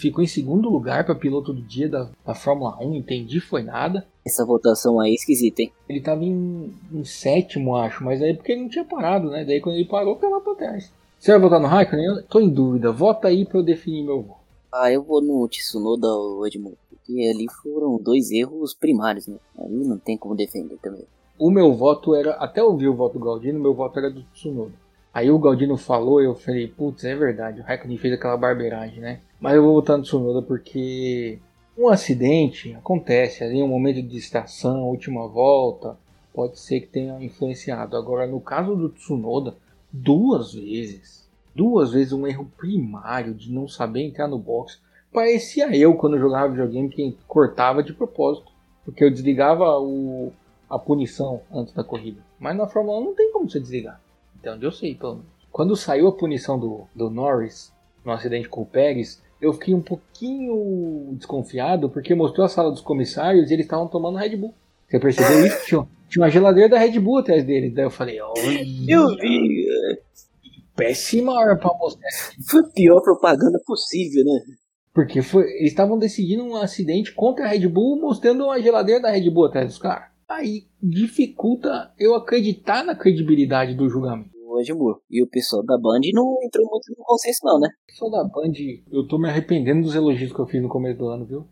[0.00, 4.06] ficou em segundo lugar para piloto do dia da, da, Fórmula 1, entendi, foi nada.
[4.26, 5.72] Essa votação aí é esquisita, hein?
[5.86, 9.44] Ele estava em, em, sétimo, acho, mas aí porque ele não tinha parado, né?
[9.44, 10.90] Daí quando ele parou, caiu lá para trás.
[11.18, 12.06] Você vai votar no Raikkonen?
[12.06, 14.45] Eu tô em dúvida, vota aí para eu definir meu voto.
[14.78, 16.06] Ah, eu vou no Tsunoda,
[16.46, 16.76] Edmundo.
[16.90, 19.38] Porque ali foram dois erros primários, né?
[19.58, 21.06] Ali não tem como defender também.
[21.38, 24.72] O meu voto era, até ouvir o voto do Galdino, meu voto era do Tsunoda.
[25.14, 29.20] Aí o Galdino falou eu falei, putz, é verdade, o Raikkonen fez aquela barbeiragem, né?
[29.40, 31.38] Mas eu vou votar no Tsunoda porque
[31.76, 35.96] um acidente acontece ali, um momento de distração, última volta.
[36.34, 37.96] pode ser que tenha influenciado.
[37.96, 39.56] Agora, no caso do Tsunoda,
[39.90, 41.25] duas vezes,
[41.56, 44.78] duas vezes um erro primário de não saber entrar no box.
[45.12, 48.52] Parecia eu quando jogava videogame que cortava de propósito,
[48.84, 50.30] porque eu desligava o,
[50.68, 52.20] a punição antes da corrida.
[52.38, 54.00] Mas na Fórmula 1 não tem como você desligar.
[54.38, 55.30] Então, eu sei, pelo menos.
[55.50, 57.72] Quando saiu a punição do, do Norris
[58.04, 62.82] no acidente com o Pérez, eu fiquei um pouquinho desconfiado porque mostrou a sala dos
[62.82, 64.54] comissários e eles estavam tomando Red Bull.
[64.86, 65.66] Você percebeu isso?
[65.66, 67.74] Tinha, tinha uma geladeira da Red Bull atrás deles.
[67.74, 68.64] Daí eu falei, olha.
[68.86, 69.65] Eu vi.
[70.76, 72.08] Péssima hora pra mostrar.
[72.48, 74.40] Foi a pior propaganda possível, né?
[74.94, 79.10] Porque foi, eles estavam decidindo um acidente contra a Red Bull, mostrando uma geladeira da
[79.10, 80.08] Red Bull atrás dos caras.
[80.28, 84.30] Aí dificulta eu acreditar na credibilidade do julgamento.
[84.48, 85.00] O Edmur.
[85.10, 87.68] E o pessoal da Band não entrou muito no consenso, não, né?
[87.68, 88.52] O pessoal da Band,
[88.90, 91.46] eu tô me arrependendo dos elogios que eu fiz no começo do ano, viu?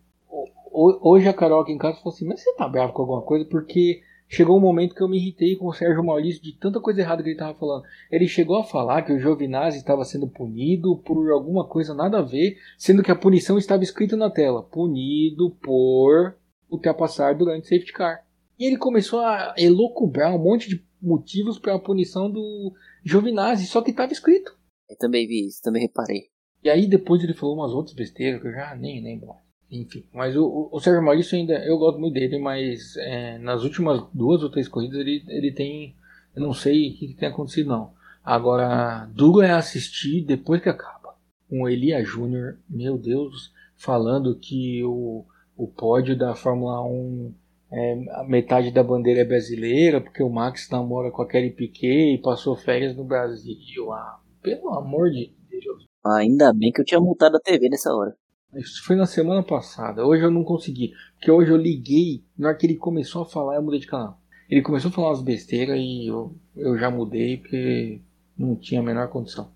[0.73, 3.45] Hoje a Carol aqui em casa falou assim: Mas você tá bravo com alguma coisa?
[3.45, 4.01] Porque
[4.35, 7.23] chegou um momento que eu me irritei com o Sérgio Maurício de tanta coisa errada
[7.23, 7.85] que ele tava falando.
[8.11, 12.23] Ele chegou a falar que o Giovinazzi estava sendo punido por alguma coisa nada a
[12.23, 16.37] ver, sendo que a punição estava escrita na tela: punido por
[16.69, 18.25] ultrapassar durante safety car.
[18.59, 22.73] E ele começou a elocubrar um monte de motivos para a punição do
[23.05, 24.57] Giovinazzi, só que estava escrito.
[24.89, 26.29] Eu também vi isso, também reparei.
[26.63, 29.44] E aí depois ele falou umas outras besteiras que eu já nem lembro.
[29.81, 34.05] Enfim, mas o, o Sérgio Maurício ainda, eu gosto muito dele, mas é, nas últimas
[34.13, 35.97] duas ou três corridas ele, ele tem,
[36.35, 37.93] eu não sei o que, que tem acontecido não.
[38.25, 41.17] Agora, duro é assistir depois que acaba.
[41.51, 45.25] Um Elia Júnior, meu Deus, falando que o,
[45.57, 47.35] o pódio da Fórmula 1
[47.73, 52.23] é, metade da bandeira é brasileira, porque o Max namora com a Kelly Piquet e
[52.23, 53.93] passou férias no Brasil.
[53.93, 55.85] Ah, pelo amor de Deus.
[56.07, 58.15] Ainda bem que eu tinha multado a TV nessa hora.
[58.57, 60.07] Isso foi na semana passada.
[60.07, 60.93] Hoje eu não consegui.
[61.17, 62.25] Porque hoje eu liguei.
[62.37, 64.19] Na hora que ele começou a falar, eu mudei de canal.
[64.49, 68.01] Ele começou a falar umas besteiras e eu, eu já mudei porque
[68.37, 69.51] não tinha a menor condição.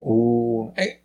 [0.00, 0.98] O, é,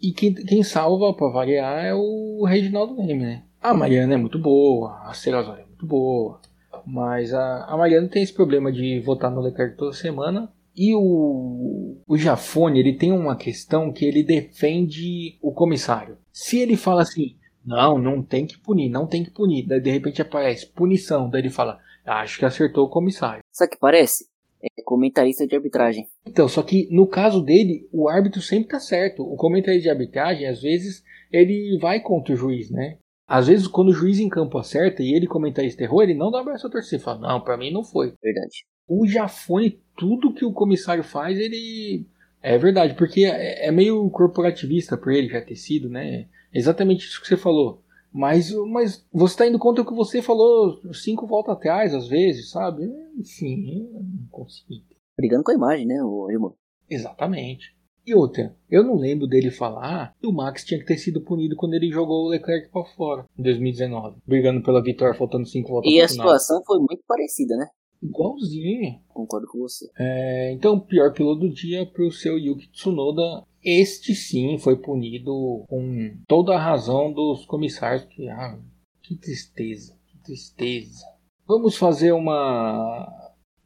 [0.00, 3.42] e quem, quem salva para variar é o Reginaldo Leme, né?
[3.60, 6.40] A Mariana é muito boa, a Serrazoli é muito boa.
[6.86, 10.52] Mas a, a Mariana tem esse problema de votar no Leclerc toda semana.
[10.76, 16.18] E o, o Jafone, ele tem uma questão que ele defende o comissário.
[16.36, 17.34] Se ele fala assim,
[17.64, 19.66] não, não tem que punir, não tem que punir.
[19.66, 21.30] Daí de repente aparece punição.
[21.30, 23.42] Daí ele fala, acho que acertou o comissário.
[23.50, 24.28] Sabe que parece?
[24.62, 26.06] É comentarista de arbitragem.
[26.26, 29.22] Então, só que no caso dele, o árbitro sempre tá certo.
[29.22, 32.98] O comentarista de arbitragem, às vezes, ele vai contra o juiz, né?
[33.26, 36.40] Às vezes, quando o juiz em campo acerta e ele comentarista errou, ele não dá
[36.40, 37.00] abraço a torcer.
[37.00, 38.12] Fala, não, pra mim não foi.
[38.22, 38.66] Verdade.
[38.86, 42.06] O Jafone, tudo que o comissário faz, ele.
[42.46, 46.28] É verdade, porque é, é meio corporativista por ele já ter sido, né?
[46.54, 47.82] Exatamente isso que você falou.
[48.12, 52.52] Mas, mas você está indo contra o que você falou cinco voltas atrás, às vezes,
[52.52, 52.84] sabe?
[53.18, 54.80] Enfim, não consigo.
[55.18, 56.54] Brigando com a imagem, né, o irmão?
[56.88, 57.74] Exatamente.
[58.06, 61.56] E outra, eu não lembro dele falar que o Max tinha que ter sido punido
[61.56, 65.90] quando ele jogou o Leclerc para fora, em 2019, brigando pela vitória, faltando cinco voltas
[65.90, 67.66] E a situação foi muito parecida, né?
[68.02, 69.00] Igualzinho.
[69.08, 69.90] Concordo com você.
[69.98, 73.44] É, então, pior piloto do dia para o seu Yuki Tsunoda.
[73.62, 78.04] Este sim foi punido com toda a razão dos comissários.
[78.04, 78.58] Que, ah,
[79.02, 81.04] que tristeza, que tristeza.
[81.46, 83.08] Vamos fazer uma,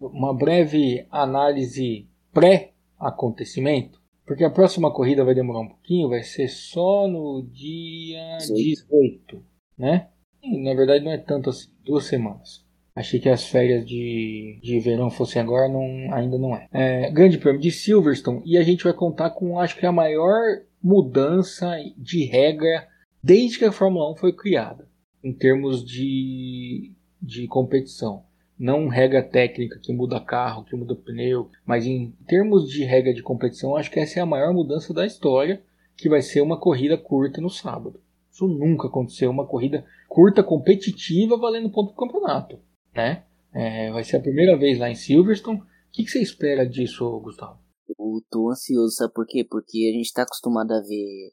[0.01, 4.01] uma breve análise pré-acontecimento.
[4.31, 9.45] Porque a próxima corrida vai demorar um pouquinho, vai ser só no dia 18,
[9.77, 10.09] né?
[10.41, 12.65] E, na verdade não é tanto assim, duas semanas.
[12.95, 16.69] Achei que as férias de, de verão fossem agora, não, ainda não é.
[16.73, 17.11] é.
[17.11, 21.77] Grande prêmio de Silverstone e a gente vai contar com, acho que a maior mudança
[21.97, 22.89] de regra
[23.23, 24.89] desde que a Fórmula 1 foi criada,
[25.23, 28.25] em termos de, de competição
[28.61, 33.23] não regra técnica que muda carro, que muda pneu, mas em termos de regra de
[33.23, 35.63] competição, acho que essa é a maior mudança da história,
[35.97, 37.99] que vai ser uma corrida curta no sábado.
[38.31, 42.59] Isso nunca aconteceu, uma corrida curta competitiva valendo ponto do campeonato,
[42.95, 43.25] né?
[43.53, 45.61] É, vai ser a primeira vez lá em Silverstone.
[45.61, 47.59] O que, que você espera disso, Gustavo?
[47.89, 49.45] Eu tô ansioso, sabe por quê?
[49.49, 51.33] Porque a gente está acostumado a ver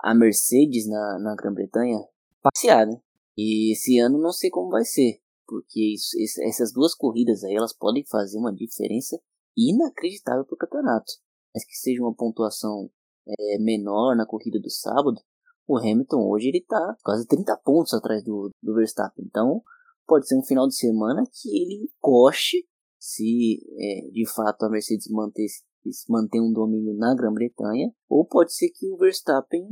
[0.00, 1.98] a Mercedes na, na Grã-Bretanha
[2.40, 3.00] passear, né?
[3.36, 7.72] E esse ano não sei como vai ser porque isso, essas duas corridas aí elas
[7.72, 9.18] podem fazer uma diferença
[9.56, 11.10] inacreditável para o campeonato.
[11.54, 12.90] Mas que seja uma pontuação
[13.26, 15.16] é, menor na corrida do sábado,
[15.66, 19.24] o Hamilton hoje ele está quase 30 pontos atrás do, do Verstappen.
[19.26, 19.62] Então
[20.08, 22.66] pode ser um final de semana que ele coche
[22.98, 25.46] se é, de fato a Mercedes manter,
[26.08, 29.64] manter um domínio na Grã-Bretanha, ou pode ser que o Verstappen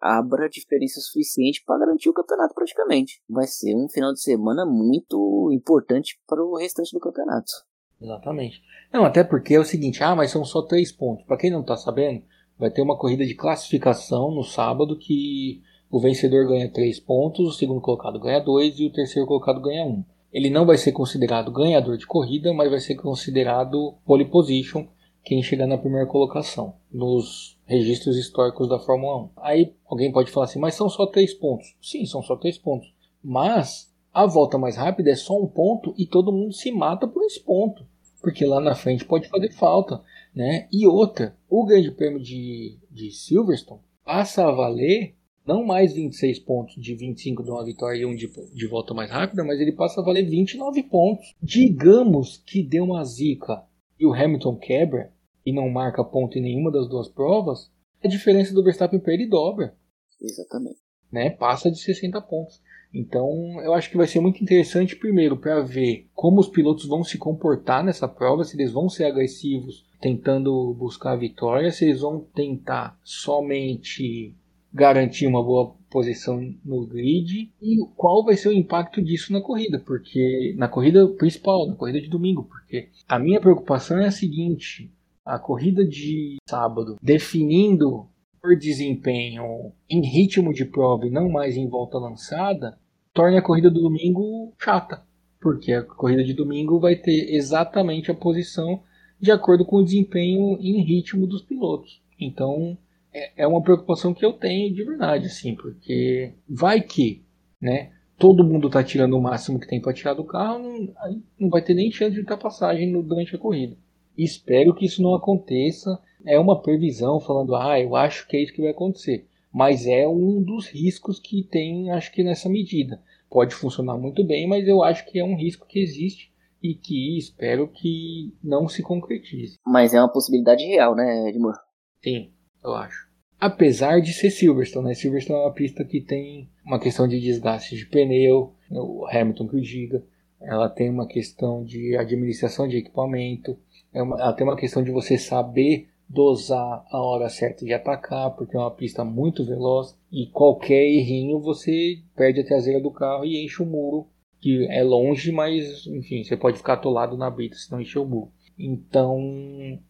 [0.00, 3.22] abra diferença suficiente para garantir o campeonato praticamente.
[3.28, 7.52] Vai ser um final de semana muito importante para o restante do campeonato.
[8.00, 8.60] Exatamente.
[8.92, 11.24] Não, até porque é o seguinte, ah, mas são só três pontos.
[11.24, 12.24] Para quem não está sabendo,
[12.58, 15.62] vai ter uma corrida de classificação no sábado que
[15.92, 19.84] o vencedor ganha três pontos, o segundo colocado ganha dois e o terceiro colocado ganha
[19.84, 20.02] um.
[20.32, 24.86] Ele não vai ser considerado ganhador de corrida, mas vai ser considerado pole position
[25.22, 29.28] quem chegar na primeira colocação nos registros históricos da Fórmula 1.
[29.36, 31.76] Aí alguém pode falar assim, mas são só três pontos.
[31.82, 32.90] Sim, são só três pontos.
[33.22, 37.22] Mas a volta mais rápida é só um ponto e todo mundo se mata por
[37.22, 37.84] esse ponto.
[38.22, 40.00] Porque lá na frente pode fazer falta.
[40.34, 40.66] Né?
[40.72, 45.14] E outra, o Grande Prêmio de, de Silverstone passa a valer
[45.46, 49.10] não mais 26 pontos de 25 de uma vitória e um de, de volta mais
[49.10, 51.34] rápida, mas ele passa a valer 29 pontos.
[51.42, 53.62] Digamos que deu uma zica
[53.98, 55.12] e o Hamilton quebra
[55.44, 57.70] e não marca ponto em nenhuma das duas provas,
[58.02, 59.76] a diferença do Verstappen para ele dobra.
[60.20, 60.78] Exatamente.
[61.10, 61.30] Né?
[61.30, 62.60] Passa de 60 pontos.
[62.94, 67.02] Então, eu acho que vai ser muito interessante, primeiro, para ver como os pilotos vão
[67.02, 72.00] se comportar nessa prova, se eles vão ser agressivos tentando buscar a vitória, se eles
[72.00, 74.36] vão tentar somente
[74.72, 79.78] garantir uma boa posição no grid e qual vai ser o impacto disso na corrida,
[79.78, 84.90] porque na corrida principal, na corrida de domingo, porque a minha preocupação é a seguinte:
[85.24, 88.06] a corrida de sábado, definindo
[88.40, 92.78] por desempenho em ritmo de prova e não mais em volta lançada,
[93.12, 95.02] torna a corrida do domingo chata,
[95.40, 98.82] porque a corrida de domingo vai ter exatamente a posição
[99.20, 102.02] de acordo com o desempenho em ritmo dos pilotos.
[102.18, 102.76] Então,
[103.12, 107.24] é, é uma preocupação que eu tenho de verdade, assim, porque vai que,
[107.60, 107.92] né?
[108.18, 111.62] Todo mundo tá tirando o máximo que tem para tirar do carro, não, não vai
[111.62, 113.76] ter nem chance de ultrapassagem no, durante a corrida.
[114.16, 115.98] Espero que isso não aconteça.
[116.24, 119.26] É uma previsão falando, ah, eu acho que é isso que vai acontecer.
[119.52, 123.02] Mas é um dos riscos que tem, acho que nessa medida.
[123.28, 126.30] Pode funcionar muito bem, mas eu acho que é um risco que existe
[126.62, 129.58] e que espero que não se concretize.
[129.66, 131.54] Mas é uma possibilidade real, né, Edmur?
[132.02, 132.30] Sim
[132.62, 133.08] eu acho.
[133.40, 134.94] Apesar de ser Silverstone, né?
[134.94, 139.56] Silverstone é uma pista que tem uma questão de desgaste de pneu, o Hamilton que
[139.56, 140.04] o diga.
[140.40, 143.58] Ela tem uma questão de administração de equipamento.
[143.92, 148.56] É ela tem uma questão de você saber dosar a hora certa de atacar, porque
[148.56, 153.44] é uma pista muito veloz e qualquer errinho você perde a traseira do carro e
[153.44, 154.06] enche o muro,
[154.40, 158.04] que é longe, mas enfim, você pode ficar atolado na brita se não encher o
[158.04, 158.30] muro.
[158.64, 159.18] Então,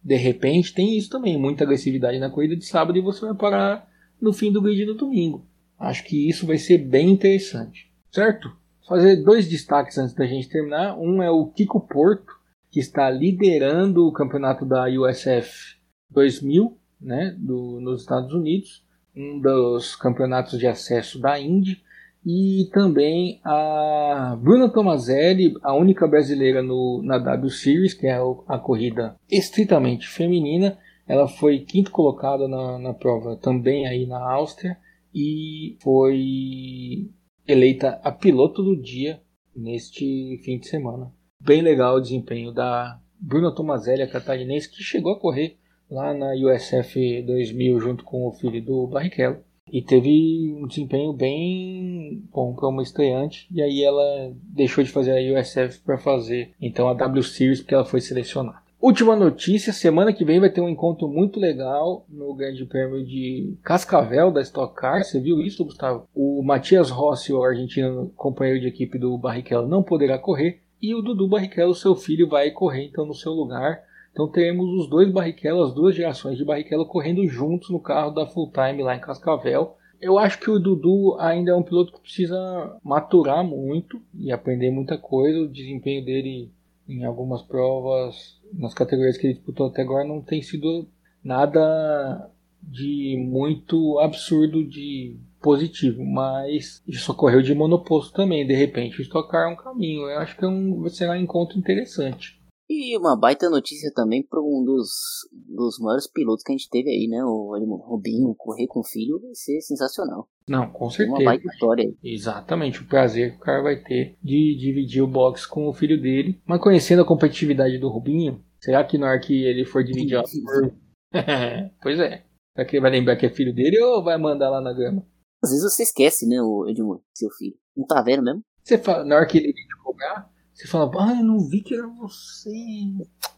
[0.03, 3.87] de repente, tem isso também, muita agressividade na corrida de sábado e você vai parar
[4.19, 5.47] no fim do grid do domingo.
[5.79, 8.51] Acho que isso vai ser bem interessante, certo?
[8.89, 10.99] Fazer dois destaques antes da gente terminar.
[10.99, 12.33] Um é o Kiko Porto,
[12.71, 15.77] que está liderando o campeonato da USF
[16.11, 18.83] 2000, né, do, nos Estados Unidos,
[19.15, 21.83] um dos campeonatos de acesso da Indy
[22.25, 28.59] e também a Bruna Tomazelli, a única brasileira no, na W Series, que é a
[28.59, 30.79] corrida estritamente feminina.
[31.07, 34.79] Ela foi quinto colocada na, na prova também aí na Áustria
[35.13, 37.11] e foi
[37.47, 39.21] eleita a piloto do dia
[39.55, 41.13] neste fim de semana.
[41.41, 45.57] Bem legal o desempenho da Bruna Tomazelli, a catarinense, que chegou a correr
[45.91, 52.23] lá na USF 2000 junto com o filho do Barrichello e teve um desempenho bem
[52.33, 53.47] bom para uma estreante.
[53.51, 57.75] E aí ela deixou de fazer a USF para fazer então a W Series porque
[57.75, 58.63] ela foi selecionada.
[58.83, 63.57] Última notícia: semana que vem vai ter um encontro muito legal no Grande Prêmio de
[63.63, 65.05] Cascavel da Stock Car.
[65.05, 66.09] Você viu isso, Gustavo?
[66.13, 70.61] O Matias Rossi, o argentino companheiro de equipe do Barrichello, não poderá correr.
[70.81, 73.85] E o Dudu Barrichello, seu filho, vai correr então no seu lugar.
[74.13, 78.27] Então teremos os dois Barrichello, as duas gerações de Barrichello correndo juntos no carro da
[78.27, 79.77] Full Time lá em Cascavel.
[80.01, 84.71] Eu acho que o Dudu ainda é um piloto que precisa maturar muito e aprender
[84.71, 85.41] muita coisa.
[85.41, 86.51] O desempenho dele
[86.89, 90.87] em algumas provas, nas categorias que ele disputou até agora, não tem sido
[91.23, 92.29] nada
[92.61, 98.47] de muito absurdo de positivo, mas isso ocorreu de monoposto também.
[98.47, 100.09] De repente, o Stock é um caminho.
[100.09, 102.42] Eu acho que é um, será um encontro interessante.
[102.75, 104.89] E uma baita notícia também para um dos,
[105.31, 107.23] dos maiores pilotos que a gente teve aí, né?
[107.23, 110.27] O Robinho correr com o filho vai ser sensacional.
[110.49, 111.19] Não, com certeza.
[111.19, 111.95] Uma baita história aí.
[112.03, 116.01] Exatamente, o prazer que o cara vai ter de dividir o box com o filho
[116.01, 116.41] dele.
[116.47, 120.23] Mas conhecendo a competitividade do Rubinho, será que na hora que ele for dividir a
[121.83, 122.25] Pois é.
[122.57, 125.07] Será que ele vai lembrar que é filho dele ou vai mandar lá na grama?
[125.45, 127.57] Às vezes você esquece, né, o Edmundo, seu filho.
[127.77, 128.43] Não tá vendo mesmo?
[128.63, 130.32] Você fala, na hora que ele te cobrar,
[130.63, 132.51] você fala, ah, eu não vi que era você.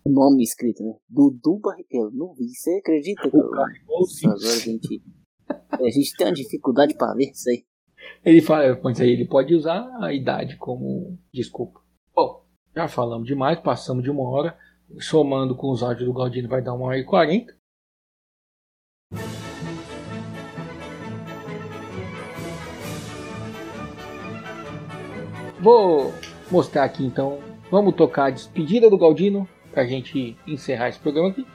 [0.05, 0.95] O nome escrito, né?
[1.09, 2.11] Dudu Barrichello.
[2.13, 2.49] Não vi.
[2.49, 3.27] Você acredita?
[3.29, 5.03] O cara, Nossa, agora a gente.
[5.49, 7.65] A gente tem uma dificuldade para ver isso aí.
[8.23, 11.81] Ele fala, pois aí ele pode usar a idade como desculpa.
[12.15, 12.45] Bom,
[12.77, 14.59] já falamos demais, passamos de uma hora.
[15.01, 17.57] Somando com os áudios do Galdino vai dar uma hora e quarenta.
[25.63, 26.13] Vou
[26.51, 27.39] mostrar aqui então.
[27.71, 31.47] Vamos tocar a despedida do Galdino pra gente encerrar esse programa aqui.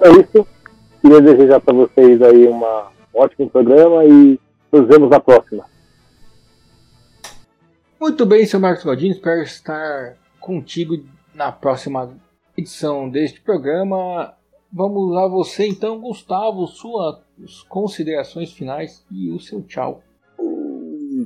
[0.00, 0.46] É isso.
[1.00, 2.62] Queria desejar para vocês aí um
[3.14, 4.38] ótimo programa e
[4.72, 5.64] nos vemos na próxima.
[7.98, 9.14] Muito bem, seu Marcos Galdino.
[9.14, 11.02] Espero estar contigo
[11.34, 12.14] na próxima
[12.56, 14.34] edição deste programa.
[14.72, 17.18] Vamos a você então, Gustavo, suas
[17.68, 20.02] considerações finais e o seu tchau.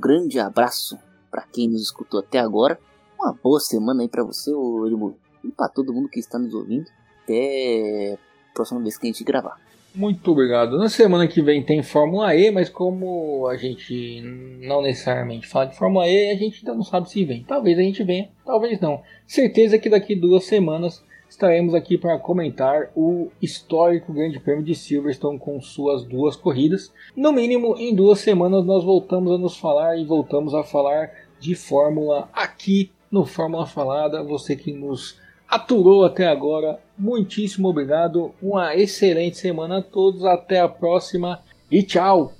[0.01, 0.97] Grande abraço
[1.29, 2.79] para quem nos escutou até agora.
[3.19, 6.87] Uma boa semana aí para você, Edmundo, e para todo mundo que está nos ouvindo.
[7.23, 8.17] Até
[8.49, 9.61] a próxima vez que a gente gravar.
[9.93, 10.79] Muito obrigado.
[10.79, 14.21] Na semana que vem tem Fórmula E, mas como a gente
[14.65, 17.43] não necessariamente fala de Fórmula E, a gente ainda não sabe se vem.
[17.43, 19.03] Talvez a gente venha, talvez não.
[19.27, 25.39] Certeza que daqui duas semanas estaremos aqui para comentar o histórico Grande Prêmio de Silverstone
[25.39, 26.93] com suas duas corridas.
[27.15, 31.09] No mínimo, em duas semanas nós voltamos a nos falar e voltamos a falar
[31.39, 34.21] de Fórmula aqui no Fórmula Falada.
[34.21, 35.17] Você que nos
[35.47, 36.81] aturou até agora.
[36.97, 38.33] Muitíssimo obrigado.
[38.41, 40.25] Uma excelente semana a todos.
[40.25, 42.33] Até a próxima e tchau.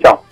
[0.00, 0.24] Tchau.